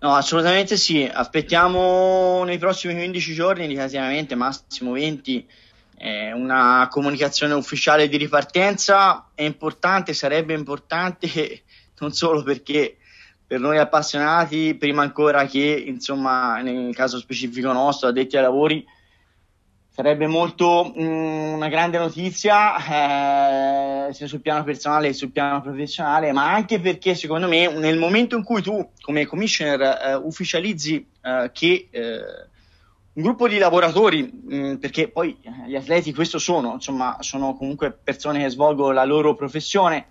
No, 0.00 0.12
assolutamente 0.12 0.76
sì, 0.76 1.08
aspettiamo 1.08 2.42
nei 2.42 2.58
prossimi 2.58 2.94
15 2.94 3.32
giorni, 3.32 3.62
indicativamente 3.62 4.34
massimo 4.34 4.90
20, 4.90 5.46
eh, 5.98 6.32
una 6.32 6.88
comunicazione 6.90 7.54
ufficiale 7.54 8.08
di 8.08 8.16
ripartenza, 8.16 9.28
è 9.36 9.44
importante, 9.44 10.14
sarebbe 10.14 10.52
importante 10.54 11.28
non 12.00 12.12
solo 12.12 12.42
perché 12.42 12.96
per 13.46 13.60
noi 13.60 13.78
appassionati, 13.78 14.74
prima 14.74 15.02
ancora 15.02 15.46
che 15.46 15.84
insomma 15.86 16.60
nel 16.60 16.92
caso 16.92 17.20
specifico 17.20 17.70
nostro, 17.70 18.08
addetti 18.08 18.36
ai 18.36 18.42
lavori, 18.42 18.84
Sarebbe 19.96 20.26
molto 20.26 20.92
mh, 20.92 21.00
mm, 21.00 21.52
una 21.52 21.68
grande 21.68 21.98
notizia 21.98 24.08
eh, 24.08 24.12
sia 24.12 24.26
sul 24.26 24.40
piano 24.40 24.64
personale 24.64 25.06
che 25.06 25.12
sul 25.12 25.30
piano 25.30 25.60
professionale, 25.60 26.32
ma 26.32 26.52
anche 26.52 26.80
perché 26.80 27.14
secondo 27.14 27.46
me 27.46 27.68
nel 27.68 27.96
momento 27.96 28.34
in 28.34 28.42
cui 28.42 28.60
tu 28.60 28.90
come 29.00 29.24
commissioner 29.24 29.80
eh, 29.80 30.14
ufficializzi 30.16 31.06
eh, 31.22 31.48
che 31.52 31.86
eh, 31.92 32.18
un 33.12 33.22
gruppo 33.22 33.46
di 33.46 33.56
lavoratori, 33.56 34.24
mh, 34.24 34.56
mm, 34.56 34.74
perché 34.78 35.06
poi 35.06 35.38
eh, 35.40 35.68
gli 35.68 35.76
atleti 35.76 36.12
questo 36.12 36.40
sono, 36.40 36.72
insomma, 36.72 37.18
sono 37.20 37.54
comunque 37.54 37.92
persone 37.92 38.42
che 38.42 38.48
svolgono 38.48 38.90
la 38.90 39.04
loro 39.04 39.36
professione, 39.36 40.06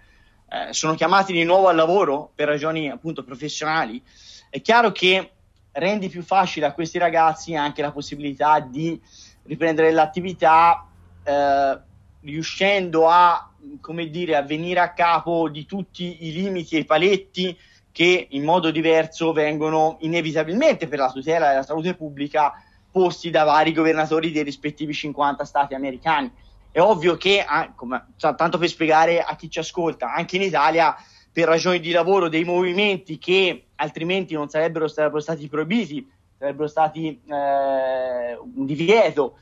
eh, 0.50 0.72
sono 0.72 0.96
chiamati 0.96 1.34
di 1.34 1.44
nuovo 1.44 1.68
al 1.68 1.76
lavoro 1.76 2.32
per 2.34 2.48
ragioni 2.48 2.90
appunto 2.90 3.26
professionali, 3.26 4.02
è 4.50 4.62
chiaro 4.62 4.94
che 4.94 5.32
rendi 5.74 6.08
più 6.08 6.22
facile 6.22 6.68
a 6.68 6.72
questi 6.72 7.00
ragazzi 7.00 7.54
anche 7.54 7.82
la 7.82 7.92
possibilità 7.92 8.62
di 8.62 8.98
riprendere 9.44 9.92
l'attività 9.92 10.88
eh, 11.24 11.80
riuscendo 12.22 13.08
a, 13.10 13.52
come 13.82 14.10
dire, 14.10 14.36
a 14.36 14.42
venire 14.42 14.80
a 14.80 14.94
capo 14.94 15.50
di 15.50 15.66
tutti 15.66 16.28
i 16.28 16.32
limiti 16.32 16.76
e 16.76 16.80
i 16.80 16.86
paletti 16.86 17.58
che 17.92 18.28
in 18.32 18.44
modo 18.44 18.72
diverso 18.72 19.32
vengono 19.34 19.98
inevitabilmente 20.02 20.88
per 20.88 21.00
la 21.00 21.12
tutela 21.12 21.50
della 21.50 21.64
salute 21.64 21.94
pubblica 21.94 22.54
posti 22.92 23.30
da 23.30 23.44
vari 23.44 23.74
governatori 23.74 24.32
dei 24.32 24.44
rispettivi 24.44 24.94
50 24.94 25.46
stati 25.46 25.74
americani. 25.74 26.32
È 26.72 26.80
ovvio 26.80 27.18
che, 27.18 27.44
ah, 27.46 27.72
come, 27.76 28.08
tanto 28.18 28.58
per 28.58 28.68
spiegare 28.68 29.22
a 29.22 29.36
chi 29.36 29.50
ci 29.50 29.60
ascolta, 29.60 30.12
anche 30.12 30.38
in 30.38 30.42
Italia, 30.42 30.96
per 31.32 31.48
ragioni 31.48 31.80
di 31.80 31.92
lavoro, 31.92 32.30
dei 32.30 32.44
movimenti 32.44 33.18
che 33.18 33.66
altrimenti 33.76 34.34
non 34.34 34.50
sarebbero 34.50 34.88
stati 34.88 35.48
proibiti 35.48 36.08
sarebbero 36.44 36.68
stati 36.68 37.22
eh, 37.26 38.36
un 38.36 38.66
divieto, 38.66 39.38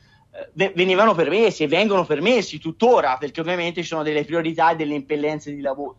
eh, 0.54 0.72
venivano 0.76 1.16
permessi 1.16 1.64
e 1.64 1.68
vengono 1.68 2.06
permessi 2.06 2.60
tuttora, 2.60 3.18
perché 3.18 3.42
ovviamente 3.42 3.82
ci 3.82 3.88
sono 3.88 4.04
delle 4.04 4.24
priorità 4.24 4.72
e 4.72 4.76
delle 4.76 4.94
impellenze 4.94 5.52
di 5.52 5.62
lavoro. 5.62 5.98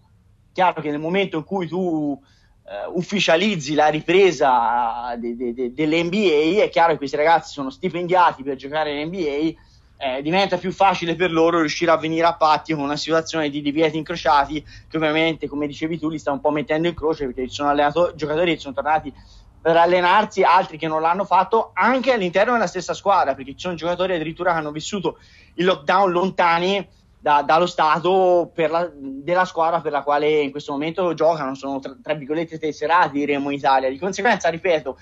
Chiaro 0.53 0.81
che 0.81 0.91
nel 0.91 1.01
momento 1.01 1.39
in 1.39 1.45
cui 1.45 1.67
tu 1.67 2.17
eh, 2.65 2.89
ufficializzi 2.95 3.75
la 3.75 3.89
ripresa 3.89 5.17
de, 5.19 5.35
de, 5.35 5.53
de, 5.53 5.75
dell'NBA, 5.75 6.63
è 6.63 6.69
chiaro 6.71 6.93
che 6.93 6.99
questi 6.99 7.17
ragazzi 7.17 7.53
sono 7.53 7.71
stipendiati 7.71 8.45
per 8.45 8.55
giocare 8.55 8.93
in 8.93 9.09
NBA, 9.09 9.61
eh, 9.97 10.23
diventa 10.23 10.57
più 10.57 10.71
facile 10.71 11.17
per 11.17 11.33
loro 11.33 11.61
riuscire 11.61 11.91
a 11.91 11.97
venire 11.97 12.27
a 12.27 12.35
patti 12.35 12.75
con 12.75 12.83
una 12.85 12.97
situazione 12.97 13.51
di 13.51 13.61
divieti 13.61 13.97
incrociati 13.97 14.65
che 14.89 14.97
ovviamente, 14.97 15.49
come 15.49 15.67
dicevi 15.67 15.99
tu, 15.99 16.09
li 16.09 16.19
sta 16.19 16.31
un 16.31 16.41
po' 16.41 16.51
mettendo 16.51 16.87
in 16.87 16.95
croce 16.95 17.27
perché 17.27 17.49
ci 17.49 17.55
sono 17.55 17.71
allenatori, 17.71 18.13
giocatori 18.15 18.55
che 18.55 18.61
sono 18.61 18.75
tornati 18.75 19.13
rallenarsi, 19.63 20.43
altri 20.43 20.77
che 20.77 20.89
non 20.89 21.01
l'hanno 21.01 21.25
fatto 21.25 21.71
anche 21.75 22.13
all'interno 22.13 22.53
della 22.53 22.67
stessa 22.67 22.95
squadra, 22.95 23.35
perché 23.35 23.53
ci 23.53 23.61
sono 23.61 23.75
giocatori 23.75 24.15
addirittura 24.15 24.53
che 24.53 24.59
hanno 24.59 24.73
vissuto 24.73 25.19
il 25.55 25.65
lockdown 25.65 26.11
lontani 26.11 26.87
da, 27.19 27.43
dallo 27.43 27.67
stato 27.67 28.51
la, 28.55 28.91
della 28.93 29.45
squadra 29.45 29.81
per 29.81 29.93
la 29.93 30.03
quale 30.03 30.41
in 30.41 30.51
questo 30.51 30.73
momento 30.73 31.15
giocano, 31.15 31.55
sono 31.55 31.79
tra, 31.79 31.97
tra 32.03 32.15
virgolette 32.15 32.59
tesserati, 32.59 33.19
diremo 33.19 33.51
in 33.51 33.59
Italia. 33.59 33.89
Di 33.89 33.99
conseguenza, 33.99 34.49
ripeto, 34.49 34.99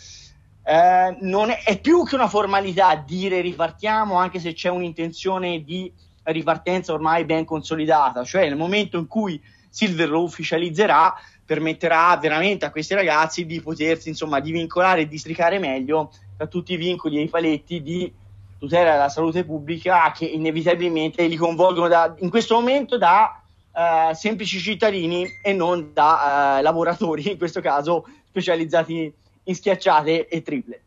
eh, 0.62 1.16
non 1.20 1.48
è, 1.48 1.62
è, 1.64 1.80
più 1.80 2.04
che 2.04 2.14
una 2.14 2.28
formalità 2.28 2.94
dire 2.94 3.40
ripartiamo, 3.40 4.16
anche 4.16 4.38
se 4.38 4.52
c'è 4.52 4.68
un'intenzione 4.68 5.64
di 5.64 5.90
ripartenza 6.24 6.92
ormai 6.92 7.24
ben 7.24 7.46
consolidata, 7.46 8.22
cioè 8.24 8.44
nel 8.44 8.56
momento 8.56 8.98
in 8.98 9.06
cui 9.06 9.42
Silver 9.70 10.10
lo 10.10 10.22
ufficializzerà, 10.22 11.14
permetterà 11.50 12.16
veramente 12.16 12.64
a 12.64 12.70
questi 12.70 12.94
ragazzi 12.94 13.44
di 13.44 13.60
potersi 13.60 14.08
insomma 14.08 14.38
divincolare 14.38 15.00
e 15.00 15.08
districare 15.08 15.58
meglio 15.58 16.12
da 16.36 16.46
tutti 16.46 16.74
i 16.74 16.76
vincoli 16.76 17.18
e 17.18 17.22
i 17.22 17.28
paletti 17.28 17.82
di 17.82 18.12
tutela 18.56 18.92
della 18.92 19.08
salute 19.08 19.42
pubblica 19.42 20.12
che 20.12 20.26
inevitabilmente 20.26 21.26
li 21.26 21.34
coinvolgono 21.34 21.88
da, 21.88 22.14
in 22.18 22.30
questo 22.30 22.54
momento 22.54 22.96
da 22.96 23.42
uh, 23.72 24.14
semplici 24.14 24.60
cittadini 24.60 25.26
e 25.42 25.52
non 25.52 25.90
da 25.92 26.58
uh, 26.58 26.62
lavoratori, 26.62 27.32
in 27.32 27.38
questo 27.38 27.60
caso 27.60 28.06
specializzati 28.28 29.12
in 29.42 29.54
schiacciate 29.56 30.28
e 30.28 30.42
triple. 30.42 30.80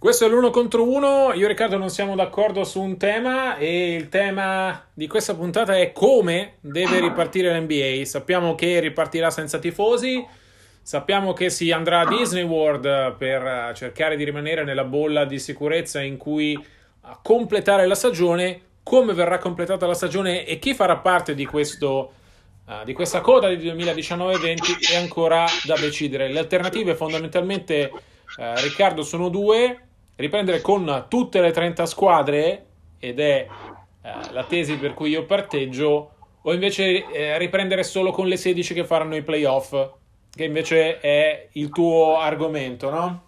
Questo 0.00 0.24
è 0.24 0.28
l'uno 0.30 0.48
contro 0.48 0.90
uno. 0.90 1.34
Io 1.34 1.44
e 1.44 1.48
Riccardo 1.48 1.76
non 1.76 1.90
siamo 1.90 2.14
d'accordo 2.14 2.64
su 2.64 2.80
un 2.80 2.96
tema 2.96 3.58
e 3.58 3.92
il 3.92 4.08
tema 4.08 4.82
di 4.94 5.06
questa 5.06 5.34
puntata 5.34 5.76
è 5.76 5.92
come 5.92 6.54
deve 6.60 7.00
ripartire 7.00 7.52
l'NBA. 7.52 8.06
Sappiamo 8.06 8.54
che 8.54 8.80
ripartirà 8.80 9.28
senza 9.28 9.58
tifosi, 9.58 10.26
sappiamo 10.80 11.34
che 11.34 11.50
si 11.50 11.70
andrà 11.70 12.00
a 12.00 12.08
Disney 12.08 12.44
World 12.44 13.16
per 13.16 13.72
cercare 13.74 14.16
di 14.16 14.24
rimanere 14.24 14.64
nella 14.64 14.84
bolla 14.84 15.26
di 15.26 15.38
sicurezza 15.38 16.00
in 16.00 16.16
cui 16.16 16.58
completare 17.20 17.86
la 17.86 17.94
stagione. 17.94 18.58
Come 18.82 19.12
verrà 19.12 19.36
completata 19.36 19.86
la 19.86 19.92
stagione 19.92 20.46
e 20.46 20.58
chi 20.58 20.72
farà 20.72 20.96
parte 20.96 21.34
di, 21.34 21.44
questo, 21.44 22.12
uh, 22.64 22.84
di 22.86 22.94
questa 22.94 23.20
coda 23.20 23.52
di 23.52 23.70
2019-20 23.70 24.92
è 24.92 24.96
ancora 24.96 25.44
da 25.66 25.74
decidere. 25.74 26.32
Le 26.32 26.38
alternative 26.38 26.94
fondamentalmente, 26.94 27.90
uh, 27.92 28.42
Riccardo, 28.62 29.02
sono 29.02 29.28
due 29.28 29.88
riprendere 30.20 30.60
con 30.60 31.06
tutte 31.08 31.40
le 31.40 31.50
30 31.50 31.86
squadre, 31.86 32.66
ed 32.98 33.18
è 33.18 33.46
eh, 34.02 34.32
la 34.32 34.44
tesi 34.44 34.76
per 34.76 34.94
cui 34.94 35.10
io 35.10 35.24
parteggio, 35.24 36.10
o 36.42 36.52
invece 36.52 37.10
eh, 37.10 37.38
riprendere 37.38 37.82
solo 37.82 38.12
con 38.12 38.26
le 38.26 38.36
16 38.36 38.74
che 38.74 38.84
faranno 38.84 39.16
i 39.16 39.22
playoff, 39.22 39.74
che 40.32 40.44
invece 40.44 41.00
è 41.00 41.48
il 41.52 41.70
tuo 41.70 42.18
argomento, 42.18 42.90
no? 42.90 43.22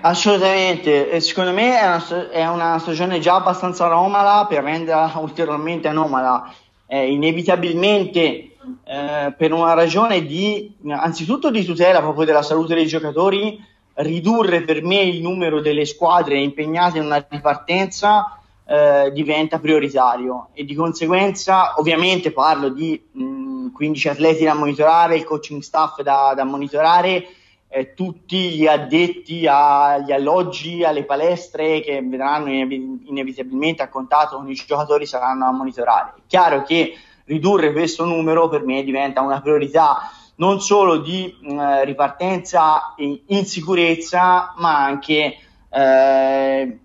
Assolutamente, 0.00 1.10
e 1.10 1.20
secondo 1.20 1.52
me 1.52 1.78
è 1.78 1.84
una, 1.84 2.30
è 2.30 2.46
una, 2.46 2.78
stagione 2.78 3.18
già 3.18 3.34
abbastanza 3.34 3.84
anomala 3.84 4.46
per 4.46 4.62
renderla 4.62 5.12
ulteriormente 5.16 5.88
anomala. 5.88 6.50
Eh, 6.86 7.10
inevitabilmente 7.10 8.56
per 8.84 9.52
una 9.52 9.74
ragione 9.74 10.24
di 10.24 10.74
anzitutto 10.88 11.50
di 11.50 11.64
tutela 11.64 12.00
proprio 12.00 12.24
della 12.24 12.42
salute 12.42 12.74
dei 12.74 12.86
giocatori 12.86 13.62
ridurre 13.96 14.62
per 14.62 14.82
me 14.82 15.00
il 15.02 15.22
numero 15.22 15.60
delle 15.60 15.84
squadre 15.84 16.38
impegnate 16.38 16.98
in 16.98 17.04
una 17.04 17.24
ripartenza 17.28 18.38
eh, 18.66 19.10
diventa 19.12 19.58
prioritario 19.58 20.48
e 20.52 20.64
di 20.64 20.74
conseguenza 20.74 21.74
ovviamente 21.78 22.32
parlo 22.32 22.68
di 22.68 23.00
mh, 23.12 23.70
15 23.72 24.08
atleti 24.08 24.44
da 24.44 24.54
monitorare, 24.54 25.16
il 25.16 25.24
coaching 25.24 25.60
staff 25.62 26.00
da, 26.00 26.32
da 26.34 26.44
monitorare, 26.44 27.26
eh, 27.68 27.94
tutti 27.94 28.50
gli 28.50 28.66
addetti 28.66 29.46
agli 29.46 30.12
alloggi, 30.12 30.82
alle 30.82 31.04
palestre 31.04 31.80
che 31.80 32.00
vedranno 32.02 32.50
inevitabilmente 32.50 33.82
a 33.82 33.88
contatto 33.88 34.36
con 34.36 34.50
i 34.50 34.54
giocatori 34.54 35.06
saranno 35.06 35.46
a 35.46 35.52
monitorare. 35.52 36.14
È 36.16 36.20
chiaro 36.26 36.62
che 36.62 36.94
ridurre 37.24 37.72
questo 37.72 38.04
numero 38.04 38.48
per 38.48 38.64
me 38.64 38.82
diventa 38.82 39.20
una 39.20 39.40
priorità 39.40 40.10
non 40.36 40.60
solo 40.60 40.98
di 40.98 41.34
eh, 41.42 41.84
ripartenza 41.84 42.94
in, 42.96 43.18
in, 43.26 43.44
sicurezza, 43.44 44.54
ma 44.58 44.84
anche 44.84 45.36
eh, 45.70 46.78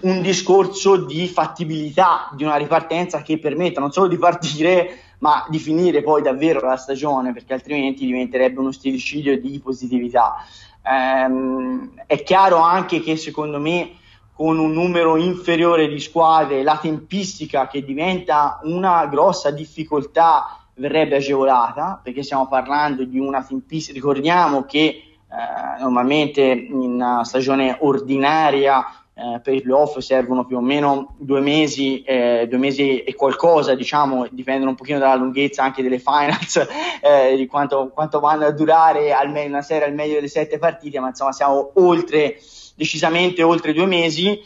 un 0.00 0.22
discorso 0.22 0.96
di 0.96 1.26
fattibilità 1.26 2.30
di 2.34 2.44
una 2.44 2.56
ripartenza 2.56 3.22
che 3.22 3.38
permetta 3.38 3.80
non 3.80 3.92
solo 3.92 4.08
di 4.08 4.18
partire, 4.18 4.98
ma 5.18 5.46
di 5.48 5.58
finire 5.58 6.02
poi 6.02 6.22
davvero 6.22 6.66
la 6.66 6.76
stagione, 6.76 7.32
perché 7.32 7.54
altrimenti 7.54 8.06
diventerebbe 8.06 8.60
uno 8.60 8.72
stillicidio 8.72 9.40
di 9.40 9.58
positività. 9.60 10.36
Ehm, 10.82 11.92
è 12.06 12.22
chiaro 12.22 12.56
anche 12.56 13.00
che 13.00 13.16
secondo 13.16 13.58
me 13.58 13.96
con 14.32 14.58
un 14.58 14.72
numero 14.72 15.16
inferiore 15.16 15.86
di 15.86 16.00
squadre 16.00 16.62
la 16.62 16.78
tempistica 16.78 17.68
che 17.68 17.84
diventa 17.84 18.58
una 18.62 19.04
grossa 19.04 19.50
difficoltà 19.50 20.59
verrebbe 20.80 21.16
agevolata 21.16 22.00
perché 22.02 22.22
stiamo 22.22 22.48
parlando 22.48 23.04
di 23.04 23.18
una 23.18 23.44
tempistica, 23.44 23.94
ricordiamo 23.94 24.64
che 24.64 24.80
eh, 24.80 25.80
normalmente 25.80 26.42
in 26.42 26.72
una 26.72 27.22
stagione 27.22 27.76
ordinaria 27.80 28.84
eh, 29.12 29.40
per 29.40 29.54
i 29.54 29.60
playoff 29.60 29.98
servono 29.98 30.46
più 30.46 30.56
o 30.56 30.60
meno 30.62 31.14
due 31.18 31.40
mesi, 31.40 32.02
eh, 32.02 32.46
due 32.48 32.58
mesi 32.58 33.02
e 33.02 33.14
qualcosa, 33.14 33.74
diciamo, 33.74 34.26
dipendono 34.30 34.70
un 34.70 34.76
pochino 34.76 34.98
dalla 34.98 35.16
lunghezza 35.16 35.62
anche 35.62 35.82
delle 35.82 35.98
finals, 35.98 36.56
eh, 37.02 37.36
di 37.36 37.46
quanto, 37.46 37.90
quanto, 37.92 38.18
vanno 38.18 38.46
a 38.46 38.50
durare 38.50 39.12
almeno 39.12 39.48
una 39.48 39.62
serie 39.62 39.86
al 39.86 39.94
meglio 39.94 40.14
delle 40.14 40.28
sette 40.28 40.58
partite, 40.58 40.98
ma 41.00 41.08
insomma 41.08 41.32
siamo 41.32 41.72
oltre, 41.74 42.38
decisamente 42.74 43.42
oltre 43.42 43.74
due 43.74 43.86
mesi 43.86 44.40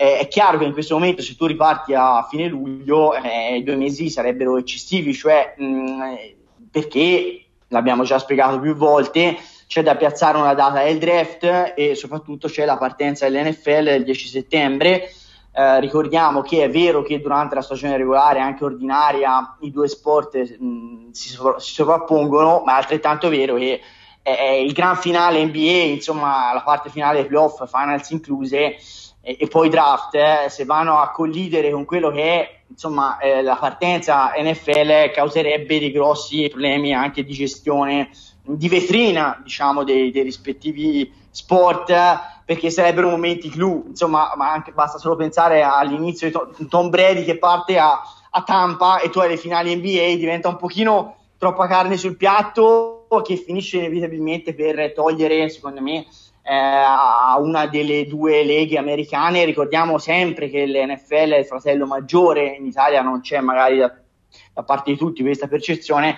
eh, 0.00 0.18
è 0.18 0.28
chiaro 0.28 0.58
che 0.58 0.64
in 0.64 0.72
questo 0.72 0.94
momento 0.94 1.22
se 1.22 1.34
tu 1.34 1.46
riparti 1.46 1.92
a 1.92 2.24
fine 2.30 2.46
luglio 2.46 3.14
eh, 3.14 3.60
due 3.64 3.74
mesi 3.74 4.08
sarebbero 4.08 4.56
eccessivi, 4.56 5.12
cioè 5.12 5.54
mh, 5.56 6.02
perché 6.70 7.42
l'abbiamo 7.66 8.04
già 8.04 8.20
spiegato 8.20 8.60
più 8.60 8.76
volte, 8.76 9.36
c'è 9.66 9.82
da 9.82 9.96
piazzare 9.96 10.38
una 10.38 10.54
data 10.54 10.84
del 10.84 10.98
draft 10.98 11.72
e 11.74 11.96
soprattutto 11.96 12.46
c'è 12.46 12.64
la 12.64 12.76
partenza 12.76 13.28
dell'NFL 13.28 13.96
il 13.96 14.04
10 14.04 14.28
settembre. 14.28 15.10
Eh, 15.52 15.80
ricordiamo 15.80 16.42
che 16.42 16.62
è 16.62 16.70
vero 16.70 17.02
che 17.02 17.20
durante 17.20 17.56
la 17.56 17.62
stagione 17.62 17.96
regolare, 17.96 18.38
anche 18.38 18.62
ordinaria, 18.62 19.56
i 19.62 19.72
due 19.72 19.88
sport 19.88 20.36
mh, 20.60 21.10
si, 21.10 21.30
sovra- 21.30 21.58
si, 21.58 21.72
sovrappongono, 21.72 22.62
ma 22.64 22.74
è 22.74 22.76
altrettanto 22.76 23.28
vero 23.28 23.56
che 23.56 23.80
è 24.22 24.52
il 24.52 24.72
gran 24.72 24.96
finale 24.96 25.44
NBA, 25.44 25.94
insomma 25.94 26.52
la 26.54 26.62
parte 26.62 26.88
finale 26.88 27.24
playoff, 27.24 27.68
finals 27.68 28.10
incluse, 28.10 28.76
e, 29.28 29.36
e 29.38 29.46
poi 29.46 29.68
draft, 29.68 30.14
eh, 30.14 30.46
se 30.48 30.64
vanno 30.64 31.00
a 31.00 31.10
collidere 31.10 31.70
con 31.70 31.84
quello 31.84 32.10
che 32.10 32.22
è 32.22 32.60
insomma, 32.68 33.18
eh, 33.18 33.42
la 33.42 33.56
partenza 33.56 34.32
NFL, 34.38 35.10
causerebbe 35.12 35.78
dei 35.78 35.90
grossi 35.90 36.48
problemi 36.48 36.94
anche 36.94 37.22
di 37.24 37.34
gestione 37.34 38.08
di 38.42 38.68
vetrina 38.70 39.38
diciamo, 39.42 39.84
dei, 39.84 40.10
dei 40.10 40.22
rispettivi 40.22 41.12
sport 41.28 41.92
perché 42.46 42.70
sarebbero 42.70 43.10
momenti 43.10 43.50
clou. 43.50 43.84
Insomma 43.88 44.32
ma 44.34 44.50
anche, 44.50 44.72
basta 44.72 44.96
solo 44.96 45.16
pensare 45.16 45.62
all'inizio 45.62 46.28
di 46.28 46.32
Tom, 46.32 46.68
Tom 46.68 46.88
Brady 46.88 47.24
che 47.24 47.36
parte 47.36 47.76
a, 47.76 48.00
a 48.30 48.42
Tampa 48.42 49.00
e 49.00 49.10
tu 49.10 49.18
hai 49.18 49.28
le 49.28 49.36
finali 49.36 49.76
NBA 49.76 50.16
diventa 50.16 50.48
un 50.48 50.56
pochino 50.56 51.16
troppa 51.36 51.66
carne 51.66 51.98
sul 51.98 52.16
piatto 52.16 53.06
che 53.22 53.36
finisce 53.36 53.76
inevitabilmente 53.76 54.54
per 54.54 54.92
togliere 54.94 55.50
secondo 55.50 55.82
me 55.82 56.06
eh, 56.48 56.54
a 56.54 57.36
una 57.38 57.66
delle 57.66 58.06
due 58.06 58.42
leghe 58.42 58.78
americane. 58.78 59.44
Ricordiamo 59.44 59.98
sempre 59.98 60.48
che 60.48 60.66
l'NFL 60.66 61.32
è 61.32 61.38
il 61.38 61.44
fratello 61.44 61.86
maggiore, 61.86 62.56
in 62.58 62.64
Italia 62.64 63.02
non 63.02 63.20
c'è 63.20 63.40
magari 63.40 63.76
da, 63.76 63.94
da 64.54 64.62
parte 64.62 64.92
di 64.92 64.96
tutti 64.96 65.22
questa 65.22 65.46
percezione. 65.46 66.16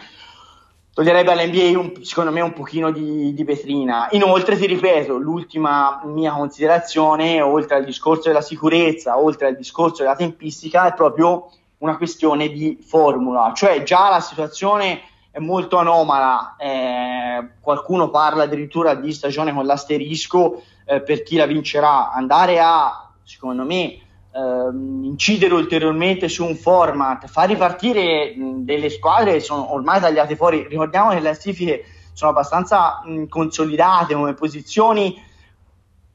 Toglierebbe 0.93 1.33
all'NBA 1.33 1.79
un, 1.79 2.05
secondo 2.05 2.31
me 2.31 2.40
un 2.40 2.53
pochino 2.53 2.93
di, 2.93 3.35
di 3.35 3.45
vetrina. 3.45 4.07
Inoltre, 4.12 4.57
ti 4.57 4.66
ripeto, 4.66 5.16
l'ultima 5.16 6.01
mia 6.05 6.33
considerazione, 6.33 7.40
oltre 7.40 7.77
al 7.77 7.85
discorso 7.85 8.29
della 8.29 8.40
sicurezza, 8.40 9.19
oltre 9.19 9.49
al 9.49 9.57
discorso 9.57 10.03
della 10.03 10.16
tempistica, 10.16 10.87
è 10.87 10.95
proprio 10.95 11.51
una 11.79 11.97
questione 11.97 12.49
di 12.49 12.79
formula, 12.81 13.53
cioè 13.55 13.83
già 13.83 14.11
la 14.11 14.21
situazione 14.21 15.01
è 15.31 15.38
molto 15.38 15.77
anomala, 15.77 16.57
eh, 16.59 17.51
qualcuno 17.61 18.11
parla 18.11 18.45
addirittura 18.45 18.95
di 18.95 19.12
stagione 19.12 19.53
con 19.53 19.64
l'asterisco 19.64 20.62
eh, 20.85 21.01
per 21.03 21.23
chi 21.23 21.37
la 21.37 21.47
vincerà, 21.47 22.11
andare 22.12 22.59
a, 22.61 23.12
secondo 23.23 23.64
me, 23.64 23.85
eh, 24.33 24.71
incidere 25.03 25.55
ulteriormente 25.55 26.29
su 26.29 26.45
un 26.45 26.57
format, 26.57 27.27
far 27.29 27.49
ripartire 27.49 28.35
mh, 28.35 28.64
delle 28.64 28.90
squadre 28.90 29.35
che 29.35 29.40
sono 29.40 29.73
ormai 29.73 30.01
tagliate 30.01 30.35
fuori, 30.35 30.66
ricordiamo 30.69 31.11
che 31.11 31.16
le 31.16 31.21
classifiche 31.21 31.85
sono 32.12 32.33
abbastanza 32.33 33.01
mh, 33.05 33.27
consolidate 33.27 34.14
come 34.14 34.35
posizioni, 34.35 35.16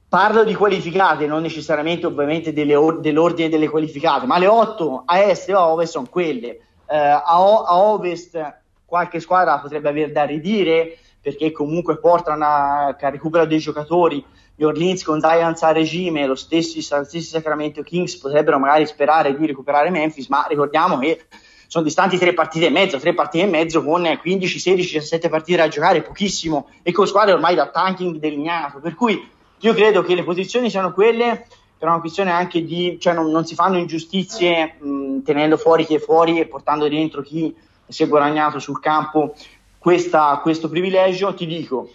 parlo 0.10 0.44
di 0.44 0.54
qualificate, 0.54 1.26
non 1.26 1.42
necessariamente 1.42 2.06
ovviamente 2.06 2.54
delle, 2.54 2.78
dell'ordine 3.00 3.50
delle 3.50 3.70
qualificate, 3.70 4.26
ma 4.26 4.38
le 4.38 4.48
8 4.48 5.04
a 5.06 5.20
est 5.20 5.50
e 5.50 5.54
a 5.54 5.68
ovest 5.68 5.92
sono 5.94 6.08
quelle. 6.10 6.60
Uh, 6.88 6.94
a, 6.94 7.42
o- 7.42 7.64
a, 7.64 7.78
ovest 7.78 8.64
qualche 8.96 9.20
squadra 9.20 9.60
potrebbe 9.60 9.90
aver 9.90 10.14
da 10.14 10.24
ridire 10.24 10.98
perché 11.22 11.52
comunque 11.52 11.98
portano 11.98 12.46
a, 12.46 12.86
a 12.88 13.10
recupero 13.10 13.46
dei 13.46 13.60
giocatori. 13.60 14.24
Gli 14.56 14.64
Orleans 14.64 15.04
con 15.04 15.20
Zion 15.20 15.54
a 15.60 15.72
regime, 15.74 16.26
lo 16.26 16.36
stessi, 16.36 16.78
lo 16.78 17.04
stessi 17.04 17.28
Sacramento 17.28 17.82
Kings 17.82 18.16
potrebbero 18.18 18.58
magari 18.58 18.86
sperare 18.86 19.38
di 19.38 19.46
recuperare 19.46 19.90
Memphis, 19.90 20.28
ma 20.30 20.46
ricordiamo 20.48 20.98
che 21.00 21.26
sono 21.68 21.84
distanti 21.84 22.18
tre 22.18 22.34
partite 22.34 22.68
e 22.68 22.70
mezzo, 22.70 22.98
tre 22.98 23.14
partite 23.14 23.44
e 23.44 23.48
mezzo 23.48 23.84
con 23.84 24.18
15, 24.22 24.60
16, 24.60 24.94
17 24.94 25.28
partite 25.28 25.58
da 25.58 25.68
giocare, 25.68 26.02
pochissimo, 26.02 26.70
e 26.82 26.94
con 26.94 27.06
squadre 27.06 27.34
ormai 27.34 27.56
da 27.56 27.68
tanking 27.68 28.16
delineato. 28.16 28.80
Per 28.80 28.96
cui 28.96 29.30
io 29.60 29.74
credo 29.74 30.04
che 30.04 30.16
le 30.16 30.24
posizioni 30.24 30.70
siano 30.70 30.94
quelle, 30.94 31.48
per 31.78 31.90
una 31.90 32.00
questione 32.00 32.32
anche 32.32 32.64
di, 32.64 32.98
cioè 32.98 33.14
non, 33.14 33.30
non 33.30 33.46
si 33.46 33.56
fanno 33.56 33.78
ingiustizie 33.78 34.76
mh, 34.80 35.24
tenendo 35.24 35.58
fuori 35.58 35.86
chi 35.86 35.96
è 35.96 36.00
fuori 36.00 36.40
e 36.40 36.48
portando 36.48 36.88
dentro 36.88 37.22
chi 37.22 37.54
si 37.88 38.04
è 38.04 38.08
guadagnato 38.08 38.60
sul 38.60 38.80
campo 38.80 39.36
questa, 39.78 40.40
questo 40.42 40.70
privilegio. 40.70 41.34
Ti 41.34 41.46
dico, 41.46 41.90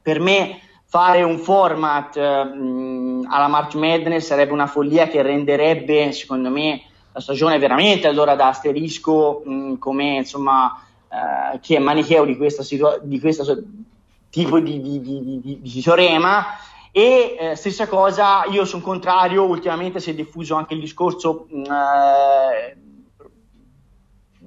per 0.00 0.20
me 0.20 0.60
fare 0.84 1.22
un 1.22 1.38
format 1.38 2.16
mh, 2.18 3.26
alla 3.28 3.48
March 3.48 3.74
Madness 3.74 4.26
sarebbe 4.26 4.52
una 4.52 4.66
follia 4.66 5.08
che 5.08 5.20
renderebbe, 5.22 6.12
secondo 6.12 6.50
me, 6.50 6.82
la 7.12 7.20
stagione 7.20 7.58
veramente 7.58 8.06
allora 8.06 8.34
da 8.34 8.48
asterisco 8.48 9.42
mh, 9.44 9.74
come 9.78 10.16
insomma 10.16 10.82
eh, 11.08 11.58
che 11.60 11.76
è 11.76 11.78
manicheo 11.78 12.24
di 12.24 12.36
situa- 12.60 12.98
di 13.02 13.18
questo 13.18 13.44
tipo 14.30 14.60
di, 14.60 14.80
di, 14.80 15.00
di, 15.00 15.40
di, 15.40 15.58
di 15.60 15.82
teorema 15.82 16.46
e 16.92 17.36
eh, 17.38 17.54
stessa 17.54 17.86
cosa 17.86 18.44
io 18.50 18.64
sono 18.64 18.82
contrario 18.82 19.44
ultimamente 19.44 20.00
si 20.00 20.10
è 20.10 20.14
diffuso 20.14 20.54
anche 20.54 20.74
il 20.74 20.80
discorso 20.80 21.46
mh, 21.48 21.62
eh, 21.62 22.76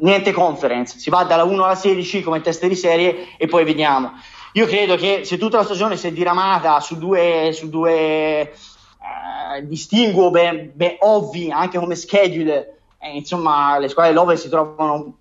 niente 0.01 0.31
conference 0.31 0.99
si 0.99 1.09
va 1.09 1.23
dalla 1.23 1.43
1 1.43 1.63
alla 1.63 1.75
16 1.75 2.21
come 2.21 2.41
test 2.41 2.65
di 2.67 2.75
serie 2.75 3.29
e 3.37 3.47
poi 3.47 3.63
vediamo 3.63 4.13
io 4.53 4.65
credo 4.65 4.97
che 4.97 5.23
se 5.23 5.37
tutta 5.37 5.57
la 5.57 5.63
stagione 5.63 5.95
si 5.95 6.07
è 6.07 6.11
diramata 6.11 6.79
su 6.81 6.97
due, 6.97 7.51
su 7.53 7.69
due 7.69 8.51
eh, 8.51 9.65
distinguo 9.65 10.29
ben, 10.29 10.71
ben, 10.73 10.97
ovvi 10.99 11.49
anche 11.49 11.79
come 11.79 11.95
schedule. 11.95 12.79
Eh, 12.99 13.15
insomma, 13.15 13.77
le 13.79 13.87
squadre 13.87 14.11
dell'Over 14.11 14.37
si 14.37 14.49
trovano 14.49 15.17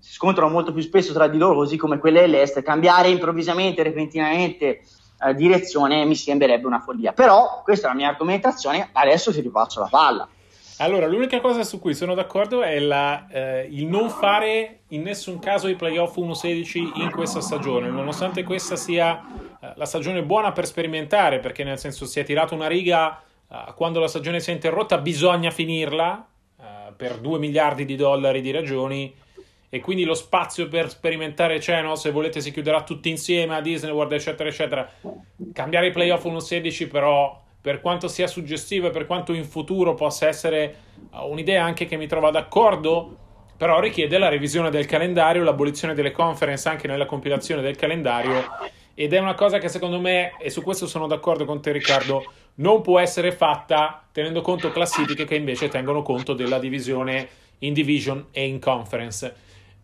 si 0.00 0.12
scontrano 0.12 0.50
molto 0.50 0.72
più 0.72 0.82
spesso 0.82 1.12
tra 1.12 1.28
di 1.28 1.38
loro, 1.38 1.54
così 1.54 1.76
come 1.76 1.98
quelle 1.98 2.22
dell'Est. 2.22 2.60
Cambiare 2.62 3.08
improvvisamente, 3.08 3.84
repentinamente 3.84 4.80
eh, 5.24 5.34
direzione 5.34 6.04
mi 6.04 6.16
sembrerebbe 6.16 6.66
una 6.66 6.80
follia. 6.80 7.12
Però 7.12 7.62
questa 7.62 7.86
è 7.86 7.90
la 7.90 7.96
mia 7.96 8.08
argomentazione. 8.08 8.88
Adesso 8.92 9.32
ti 9.32 9.40
rifaccio 9.40 9.80
la 9.80 9.88
palla. 9.88 10.28
Allora, 10.78 11.06
l'unica 11.06 11.40
cosa 11.40 11.62
su 11.62 11.78
cui 11.78 11.94
sono 11.94 12.14
d'accordo 12.14 12.62
è 12.62 12.80
la, 12.80 13.28
eh, 13.28 13.68
il 13.70 13.86
non 13.86 14.10
fare 14.10 14.80
in 14.88 15.02
nessun 15.02 15.38
caso 15.38 15.68
i 15.68 15.76
playoff 15.76 16.16
1-16 16.16 17.00
in 17.00 17.12
questa 17.12 17.40
stagione, 17.40 17.88
nonostante 17.88 18.42
questa 18.42 18.74
sia 18.74 19.22
eh, 19.60 19.72
la 19.76 19.84
stagione 19.84 20.24
buona 20.24 20.50
per 20.50 20.66
sperimentare, 20.66 21.38
perché 21.38 21.62
nel 21.62 21.78
senso 21.78 22.06
si 22.06 22.18
è 22.18 22.24
tirato 22.24 22.56
una 22.56 22.66
riga 22.66 23.22
eh, 23.48 23.72
quando 23.76 24.00
la 24.00 24.08
stagione 24.08 24.40
si 24.40 24.50
è 24.50 24.52
interrotta, 24.52 24.98
bisogna 24.98 25.52
finirla 25.52 26.26
eh, 26.58 26.92
per 26.96 27.18
2 27.18 27.38
miliardi 27.38 27.84
di 27.84 27.94
dollari 27.94 28.40
di 28.40 28.50
ragioni 28.50 29.14
e 29.68 29.80
quindi 29.80 30.02
lo 30.02 30.14
spazio 30.14 30.66
per 30.66 30.90
sperimentare 30.90 31.58
c'è, 31.58 31.82
no? 31.82 31.94
se 31.94 32.10
volete 32.10 32.40
si 32.40 32.50
chiuderà 32.50 32.82
tutti 32.82 33.10
insieme 33.10 33.54
a 33.54 33.60
Disney 33.60 33.92
World, 33.92 34.12
eccetera, 34.12 34.48
eccetera. 34.48 34.90
Cambiare 35.52 35.86
i 35.86 35.92
playoff 35.92 36.24
1-16 36.24 36.88
però 36.88 37.42
per 37.64 37.80
quanto 37.80 38.08
sia 38.08 38.26
suggestivo 38.26 38.88
e 38.88 38.90
per 38.90 39.06
quanto 39.06 39.32
in 39.32 39.46
futuro 39.46 39.94
possa 39.94 40.28
essere 40.28 40.76
uh, 41.12 41.26
un'idea 41.26 41.64
anche 41.64 41.86
che 41.86 41.96
mi 41.96 42.06
trova 42.06 42.30
d'accordo, 42.30 43.16
però 43.56 43.80
richiede 43.80 44.18
la 44.18 44.28
revisione 44.28 44.68
del 44.68 44.84
calendario, 44.84 45.42
l'abolizione 45.42 45.94
delle 45.94 46.10
conference 46.10 46.68
anche 46.68 46.86
nella 46.86 47.06
compilazione 47.06 47.62
del 47.62 47.74
calendario 47.74 48.44
ed 48.92 49.14
è 49.14 49.18
una 49.18 49.32
cosa 49.32 49.56
che 49.56 49.70
secondo 49.70 49.98
me, 49.98 50.34
e 50.38 50.50
su 50.50 50.60
questo 50.60 50.86
sono 50.86 51.06
d'accordo 51.06 51.46
con 51.46 51.62
te 51.62 51.72
Riccardo, 51.72 52.30
non 52.56 52.82
può 52.82 52.98
essere 52.98 53.32
fatta 53.32 54.08
tenendo 54.12 54.42
conto 54.42 54.70
classifiche 54.70 55.24
che 55.24 55.34
invece 55.34 55.68
tengono 55.68 56.02
conto 56.02 56.34
della 56.34 56.58
divisione 56.58 57.26
in 57.60 57.72
division 57.72 58.26
e 58.30 58.46
in 58.46 58.60
conference. 58.60 59.34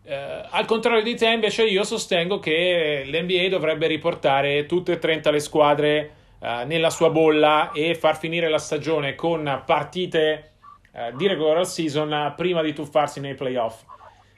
Uh, 0.03 0.11
al 0.51 0.65
contrario 0.65 1.01
di 1.01 1.15
te, 1.15 1.29
invece, 1.29 1.63
io 1.63 1.83
sostengo 1.83 2.37
che 2.37 3.01
l'NBA 3.07 3.49
dovrebbe 3.49 3.87
riportare 3.87 4.67
tutte 4.67 4.91
e 4.91 4.99
30 4.99 5.31
le 5.31 5.39
squadre 5.39 6.11
uh, 6.41 6.65
nella 6.65 6.89
sua 6.89 7.09
bolla 7.09 7.71
e 7.71 7.95
far 7.95 8.17
finire 8.17 8.49
la 8.49 8.57
stagione 8.59 9.15
con 9.15 9.63
partite 9.65 10.51
uh, 10.91 11.15
di 11.15 11.27
regular 11.27 11.65
season 11.65 12.33
prima 12.35 12.61
di 12.61 12.73
tuffarsi 12.73 13.19
nei 13.19 13.35
playoff. 13.35 13.83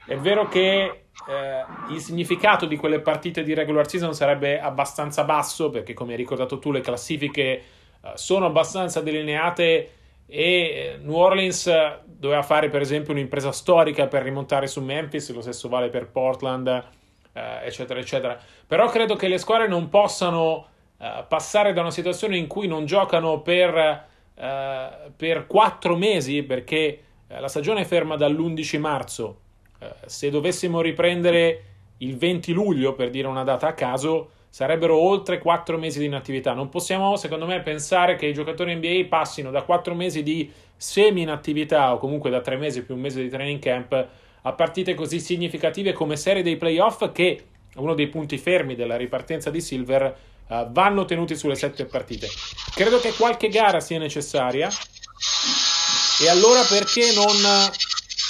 È 0.06 0.16
vero 0.16 0.48
che 0.48 1.00
il 1.90 2.00
significato 2.00 2.66
di 2.66 2.76
quelle 2.76 3.00
partite 3.00 3.44
di 3.44 3.54
regular 3.54 3.88
season 3.88 4.14
sarebbe 4.14 4.60
abbastanza 4.60 5.24
basso 5.24 5.70
perché, 5.70 5.94
come 5.94 6.10
hai 6.10 6.18
ricordato 6.18 6.58
tu, 6.58 6.72
le 6.72 6.80
classifiche 6.80 7.62
sono 8.14 8.46
abbastanza 8.46 9.00
delineate 9.00 9.90
e 10.26 10.98
New 11.00 11.14
Orleans 11.14 11.70
doveva 12.04 12.42
fare 12.42 12.68
per 12.68 12.80
esempio 12.80 13.12
un'impresa 13.12 13.52
storica 13.52 14.06
per 14.06 14.22
rimontare 14.22 14.66
su 14.66 14.82
Memphis, 14.82 15.32
lo 15.32 15.40
stesso 15.40 15.68
vale 15.68 15.88
per 15.88 16.08
Portland, 16.10 16.66
eh, 16.66 17.66
eccetera, 17.66 18.00
eccetera. 18.00 18.38
Però 18.66 18.88
credo 18.88 19.16
che 19.16 19.28
le 19.28 19.38
squadre 19.38 19.68
non 19.68 19.88
possano 19.88 20.68
eh, 20.98 21.24
passare 21.28 21.72
da 21.72 21.80
una 21.80 21.90
situazione 21.90 22.36
in 22.36 22.46
cui 22.46 22.66
non 22.66 22.86
giocano 22.86 23.40
per, 23.40 24.06
eh, 24.34 24.88
per 25.16 25.46
4 25.46 25.96
mesi, 25.96 26.42
perché 26.42 27.02
eh, 27.26 27.40
la 27.40 27.48
stagione 27.48 27.82
è 27.82 27.84
ferma 27.84 28.16
dall'11 28.16 28.78
marzo. 28.78 29.38
Se 30.06 30.30
dovessimo 30.30 30.80
riprendere 30.80 31.62
il 31.98 32.16
20 32.16 32.52
luglio, 32.52 32.94
per 32.94 33.10
dire 33.10 33.28
una 33.28 33.44
data 33.44 33.66
a 33.66 33.74
caso, 33.74 34.30
sarebbero 34.48 34.96
oltre 34.96 35.38
4 35.38 35.76
mesi 35.76 35.98
di 35.98 36.06
inattività. 36.06 36.54
Non 36.54 36.70
possiamo, 36.70 37.16
secondo 37.16 37.44
me, 37.44 37.60
pensare 37.60 38.16
che 38.16 38.24
i 38.24 38.32
giocatori 38.32 38.74
NBA 38.74 39.08
passino 39.10 39.50
da 39.50 39.62
4 39.62 39.94
mesi 39.94 40.22
di 40.22 40.50
semi-inattività 40.74 41.92
o 41.92 41.98
comunque 41.98 42.30
da 42.30 42.40
3 42.40 42.56
mesi 42.56 42.82
più 42.82 42.94
un 42.94 43.02
mese 43.02 43.20
di 43.20 43.28
training 43.28 43.60
camp 43.60 44.08
a 44.46 44.52
partite 44.52 44.94
così 44.94 45.20
significative 45.20 45.92
come 45.92 46.16
serie 46.16 46.42
dei 46.42 46.56
playoff 46.56 47.10
che 47.12 47.44
uno 47.76 47.94
dei 47.94 48.08
punti 48.08 48.38
fermi 48.38 48.74
della 48.74 48.96
ripartenza 48.96 49.50
di 49.50 49.60
Silver 49.60 50.16
uh, 50.48 50.70
vanno 50.70 51.04
tenuti 51.04 51.36
sulle 51.36 51.54
sette 51.54 51.84
partite. 51.84 52.28
Credo 52.74 53.00
che 53.00 53.12
qualche 53.12 53.48
gara 53.48 53.80
sia 53.80 53.98
necessaria. 53.98 54.68
E 56.20 56.28
allora 56.28 56.62
perché 56.62 57.12
non, 57.14 57.34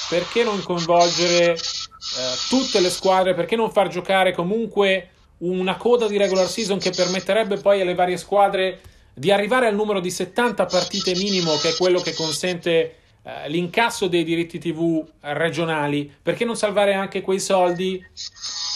perché 0.09 0.43
non 0.43 0.63
coinvolgere 0.63 1.53
uh, 1.53 2.49
tutte 2.49 2.81
le 2.81 2.91
squadre, 2.91 3.35
perché 3.35 3.57
non 3.57 3.71
far 3.71 3.89
giocare 3.89 4.33
comunque 4.33 5.11
una 5.39 5.77
coda 5.77 6.07
di 6.07 6.17
regular 6.17 6.49
season 6.49 6.79
che 6.79 6.91
permetterebbe 6.91 7.59
poi 7.59 7.81
alle 7.81 7.95
varie 7.95 8.17
squadre 8.17 8.81
di 9.13 9.31
arrivare 9.31 9.67
al 9.67 9.75
numero 9.75 10.01
di 10.01 10.11
70 10.11 10.65
partite 10.67 11.15
minimo, 11.15 11.57
che 11.57 11.71
è 11.71 11.77
quello 11.77 12.01
che 12.01 12.15
consente 12.15 12.97
uh, 13.23 13.31
l'incasso 13.49 14.09
dei 14.09 14.25
diritti 14.25 14.59
TV 14.59 15.05
regionali, 15.21 16.11
perché 16.23 16.45
non 16.45 16.57
salvare 16.57 16.95
anche 16.95 17.21
quei 17.21 17.41
soldi 17.41 18.03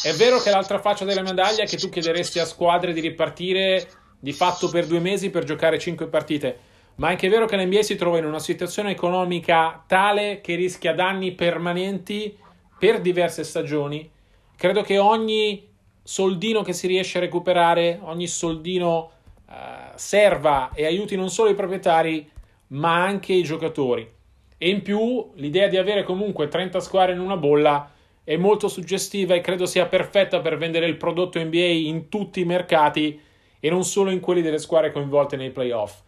è 0.02 0.12
vero 0.12 0.38
che 0.38 0.50
l'altra 0.50 0.78
faccia 0.78 1.04
della 1.04 1.22
medaglia 1.22 1.64
è 1.64 1.66
che 1.66 1.76
tu 1.76 1.88
chiederesti 1.88 2.38
a 2.38 2.44
squadre 2.44 2.92
di 2.92 3.00
ripartire 3.00 3.88
di 4.18 4.32
fatto 4.32 4.68
per 4.68 4.86
due 4.86 5.00
mesi 5.00 5.30
per 5.30 5.44
giocare 5.44 5.78
cinque 5.78 6.06
partite, 6.06 6.58
ma 6.96 7.08
è 7.08 7.10
anche 7.12 7.28
vero 7.28 7.46
che 7.46 7.56
l'NBA 7.56 7.82
si 7.82 7.96
trova 7.96 8.18
in 8.18 8.24
una 8.24 8.38
situazione 8.38 8.90
economica 8.90 9.82
tale 9.86 10.40
che 10.40 10.54
rischia 10.54 10.94
danni 10.94 11.32
permanenti 11.32 12.36
per 12.78 13.00
diverse 13.00 13.42
stagioni. 13.44 14.08
Credo 14.56 14.82
che 14.82 14.98
ogni 14.98 15.68
soldino 16.02 16.62
che 16.62 16.72
si 16.72 16.86
riesce 16.86 17.18
a 17.18 17.20
recuperare, 17.20 17.98
ogni 18.02 18.26
soldino 18.26 19.10
uh, 19.46 19.52
serva 19.94 20.70
e 20.74 20.86
aiuti 20.86 21.16
non 21.16 21.30
solo 21.30 21.50
i 21.50 21.54
proprietari, 21.54 22.28
ma 22.68 23.02
anche 23.02 23.32
i 23.32 23.42
giocatori. 23.42 24.08
E 24.56 24.68
in 24.68 24.82
più 24.82 25.30
l'idea 25.34 25.68
di 25.68 25.76
avere 25.76 26.02
comunque 26.02 26.48
30 26.48 26.80
squadre 26.80 27.14
in 27.14 27.20
una 27.20 27.36
bolla 27.36 27.92
è 28.28 28.36
molto 28.36 28.68
suggestiva 28.68 29.34
e 29.34 29.40
credo 29.40 29.64
sia 29.64 29.86
perfetta 29.86 30.40
per 30.40 30.58
vendere 30.58 30.84
il 30.84 30.98
prodotto 30.98 31.42
NBA 31.42 31.56
in 31.56 32.10
tutti 32.10 32.40
i 32.40 32.44
mercati 32.44 33.18
e 33.58 33.70
non 33.70 33.84
solo 33.84 34.10
in 34.10 34.20
quelli 34.20 34.42
delle 34.42 34.58
squadre 34.58 34.92
coinvolte 34.92 35.36
nei 35.36 35.50
playoff. 35.50 36.00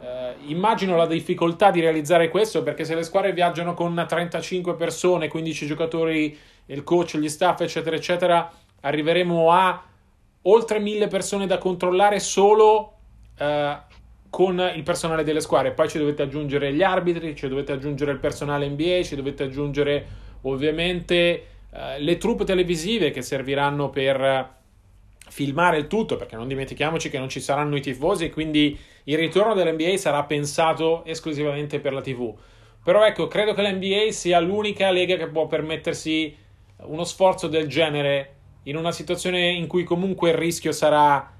Eh, 0.00 0.34
immagino 0.46 0.94
la 0.94 1.08
difficoltà 1.08 1.72
di 1.72 1.80
realizzare 1.80 2.28
questo 2.28 2.62
perché 2.62 2.84
se 2.84 2.94
le 2.94 3.02
squadre 3.02 3.32
viaggiano 3.32 3.74
con 3.74 3.92
35 4.06 4.76
persone, 4.76 5.26
15 5.26 5.66
giocatori, 5.66 6.38
il 6.66 6.84
coach, 6.84 7.16
gli 7.16 7.28
staff, 7.28 7.62
eccetera, 7.62 7.96
eccetera, 7.96 8.52
arriveremo 8.82 9.50
a 9.50 9.82
oltre 10.42 10.78
1000 10.78 11.08
persone 11.08 11.48
da 11.48 11.58
controllare 11.58 12.20
solo 12.20 12.92
eh, 13.36 13.76
con 14.30 14.72
il 14.76 14.82
personale 14.84 15.24
delle 15.24 15.40
squadre. 15.40 15.72
Poi 15.72 15.88
ci 15.88 15.98
dovete 15.98 16.22
aggiungere 16.22 16.72
gli 16.72 16.84
arbitri, 16.84 17.34
ci 17.34 17.48
dovete 17.48 17.72
aggiungere 17.72 18.12
il 18.12 18.20
personale 18.20 18.68
NBA, 18.68 19.02
ci 19.02 19.16
dovete 19.16 19.42
aggiungere 19.42 20.06
ovviamente 20.42 21.48
eh, 21.74 21.98
le 22.00 22.16
truppe 22.18 22.44
televisive 22.44 23.10
che 23.10 23.22
serviranno 23.22 23.90
per 23.90 24.52
filmare 25.28 25.78
il 25.78 25.88
tutto, 25.88 26.16
perché 26.16 26.36
non 26.36 26.46
dimentichiamoci 26.46 27.10
che 27.10 27.18
non 27.18 27.28
ci 27.28 27.40
saranno 27.40 27.76
i 27.76 27.80
tifosi 27.80 28.26
e 28.26 28.30
quindi 28.30 28.78
il 29.04 29.18
ritorno 29.18 29.54
dell'NBA 29.54 29.96
sarà 29.96 30.22
pensato 30.24 31.04
esclusivamente 31.04 31.80
per 31.80 31.92
la 31.92 32.00
TV. 32.00 32.32
Però 32.84 33.04
ecco, 33.04 33.26
credo 33.26 33.54
che 33.54 33.62
l'NBA 33.62 34.12
sia 34.12 34.38
l'unica 34.40 34.90
lega 34.90 35.16
che 35.16 35.26
può 35.28 35.46
permettersi 35.46 36.36
uno 36.82 37.04
sforzo 37.04 37.48
del 37.48 37.66
genere 37.66 38.32
in 38.64 38.76
una 38.76 38.92
situazione 38.92 39.50
in 39.50 39.66
cui 39.66 39.84
comunque 39.84 40.30
il 40.30 40.36
rischio 40.36 40.70
sarà 40.70 41.32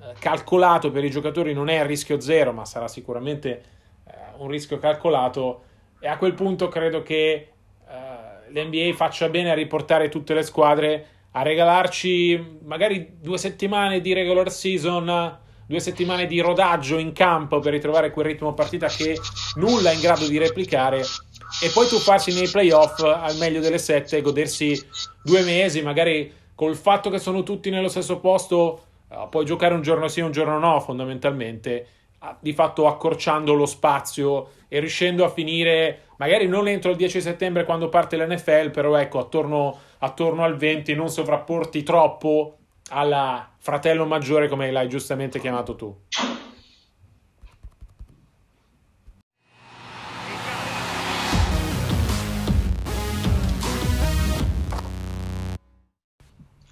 eh, 0.00 0.12
calcolato 0.18 0.90
per 0.90 1.04
i 1.04 1.10
giocatori, 1.10 1.54
non 1.54 1.68
è 1.68 1.76
a 1.76 1.86
rischio 1.86 2.20
zero, 2.20 2.52
ma 2.52 2.64
sarà 2.64 2.88
sicuramente 2.88 3.62
eh, 4.04 4.12
un 4.38 4.48
rischio 4.48 4.78
calcolato. 4.78 5.62
E 6.00 6.08
a 6.08 6.18
quel 6.18 6.34
punto 6.34 6.68
credo 6.68 7.02
che 7.02 7.32
eh, 7.32 7.48
l'NBA 8.50 8.94
faccia 8.94 9.28
bene 9.28 9.50
a 9.50 9.54
riportare 9.54 10.08
tutte 10.08 10.34
le 10.34 10.42
squadre 10.42 11.06
a 11.32 11.42
regalarci 11.42 12.58
magari 12.64 13.16
due 13.20 13.38
settimane 13.38 14.00
di 14.00 14.12
regular 14.12 14.50
season, 14.50 15.38
due 15.66 15.80
settimane 15.80 16.26
di 16.26 16.40
rodaggio 16.40 16.96
in 16.96 17.12
campo 17.12 17.58
per 17.60 17.72
ritrovare 17.72 18.10
quel 18.10 18.26
ritmo 18.26 18.54
partita 18.54 18.88
che 18.88 19.16
nulla 19.56 19.90
è 19.90 19.94
in 19.94 20.00
grado 20.00 20.26
di 20.26 20.38
replicare. 20.38 21.02
E 21.62 21.70
poi 21.72 21.86
tuffarsi 21.86 22.32
nei 22.34 22.48
playoff 22.48 23.02
al 23.02 23.36
meglio 23.36 23.60
delle 23.60 23.78
sette 23.78 24.16
e 24.16 24.22
godersi 24.22 24.80
due 25.22 25.42
mesi, 25.42 25.82
magari 25.82 26.32
col 26.54 26.76
fatto 26.76 27.08
che 27.08 27.18
sono 27.18 27.42
tutti 27.42 27.70
nello 27.70 27.88
stesso 27.88 28.18
posto, 28.18 28.82
uh, 29.08 29.28
puoi 29.28 29.44
giocare 29.44 29.74
un 29.74 29.82
giorno 29.82 30.08
sì, 30.08 30.20
un 30.20 30.32
giorno 30.32 30.58
no, 30.58 30.80
fondamentalmente, 30.80 31.86
di 32.40 32.52
fatto 32.52 32.86
accorciando 32.86 33.52
lo 33.52 33.66
spazio 33.66 34.50
e 34.68 34.80
riuscendo 34.80 35.24
a 35.24 35.30
finire 35.30 36.02
magari 36.18 36.46
non 36.46 36.68
entro 36.68 36.90
il 36.90 36.96
10 36.96 37.20
settembre 37.20 37.64
quando 37.64 37.88
parte 37.88 38.16
l'NFL, 38.16 38.70
però 38.70 38.96
ecco, 38.96 39.18
attorno, 39.18 39.78
attorno 39.98 40.44
al 40.44 40.56
20 40.56 40.94
non 40.94 41.08
sovrapporti 41.08 41.82
troppo 41.82 42.56
al 42.90 43.46
fratello 43.58 44.04
maggiore 44.06 44.48
come 44.48 44.70
l'hai 44.70 44.88
giustamente 44.88 45.38
chiamato 45.38 45.76
tu. 45.76 45.96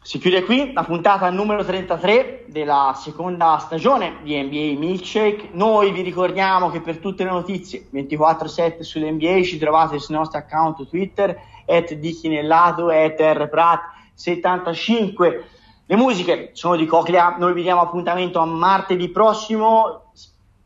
Si 0.06 0.20
chiude 0.20 0.44
qui 0.44 0.72
la 0.72 0.84
puntata 0.84 1.28
numero 1.30 1.64
33 1.64 2.44
della 2.46 2.94
seconda 2.96 3.58
stagione 3.58 4.18
di 4.22 4.40
NBA 4.40 4.78
Milkshake. 4.78 5.48
Noi 5.50 5.90
vi 5.90 6.02
ricordiamo 6.02 6.70
che 6.70 6.80
per 6.80 6.98
tutte 6.98 7.24
le 7.24 7.30
notizie 7.30 7.88
24-7 7.92 8.82
sull'NBA 8.82 9.42
ci 9.42 9.58
trovate 9.58 9.98
sui 9.98 10.14
nostri 10.14 10.38
account 10.38 10.88
Twitter, 10.88 11.36
at 11.66 11.92
Dichinellato, 11.94 12.88
at 12.88 13.18
rprat75. 13.18 15.42
Le 15.86 15.96
musiche 15.96 16.50
sono 16.52 16.76
di 16.76 16.86
Coclea, 16.86 17.34
noi 17.36 17.52
vi 17.52 17.62
diamo 17.62 17.80
appuntamento 17.80 18.38
a 18.38 18.44
martedì 18.44 19.08
prossimo. 19.08 20.12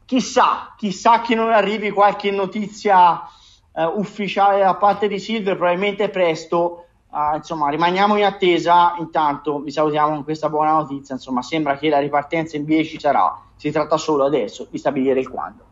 Chissà, 0.04 0.74
chissà 0.76 1.22
che 1.22 1.34
non 1.34 1.50
arrivi 1.50 1.92
qualche 1.92 2.30
notizia 2.30 3.22
uh, 3.72 3.84
ufficiale 3.94 4.58
da 4.58 4.74
parte 4.74 5.08
di 5.08 5.18
Silver, 5.18 5.56
probabilmente 5.56 6.10
presto 6.10 6.84
Uh, 7.10 7.36
insomma, 7.36 7.68
rimaniamo 7.70 8.16
in 8.16 8.24
attesa. 8.24 8.94
Intanto 8.98 9.60
vi 9.60 9.70
salutiamo 9.70 10.14
con 10.14 10.24
questa 10.24 10.48
buona 10.48 10.72
notizia. 10.72 11.14
Insomma, 11.14 11.42
sembra 11.42 11.76
che 11.76 11.88
la 11.88 11.98
ripartenza 11.98 12.56
in 12.56 12.64
10 12.64 13.00
sarà. 13.00 13.38
Si 13.56 13.70
tratta 13.70 13.96
solo 13.96 14.24
adesso 14.24 14.66
di 14.70 14.78
stabilire 14.78 15.20
il 15.20 15.28
quando. 15.28 15.64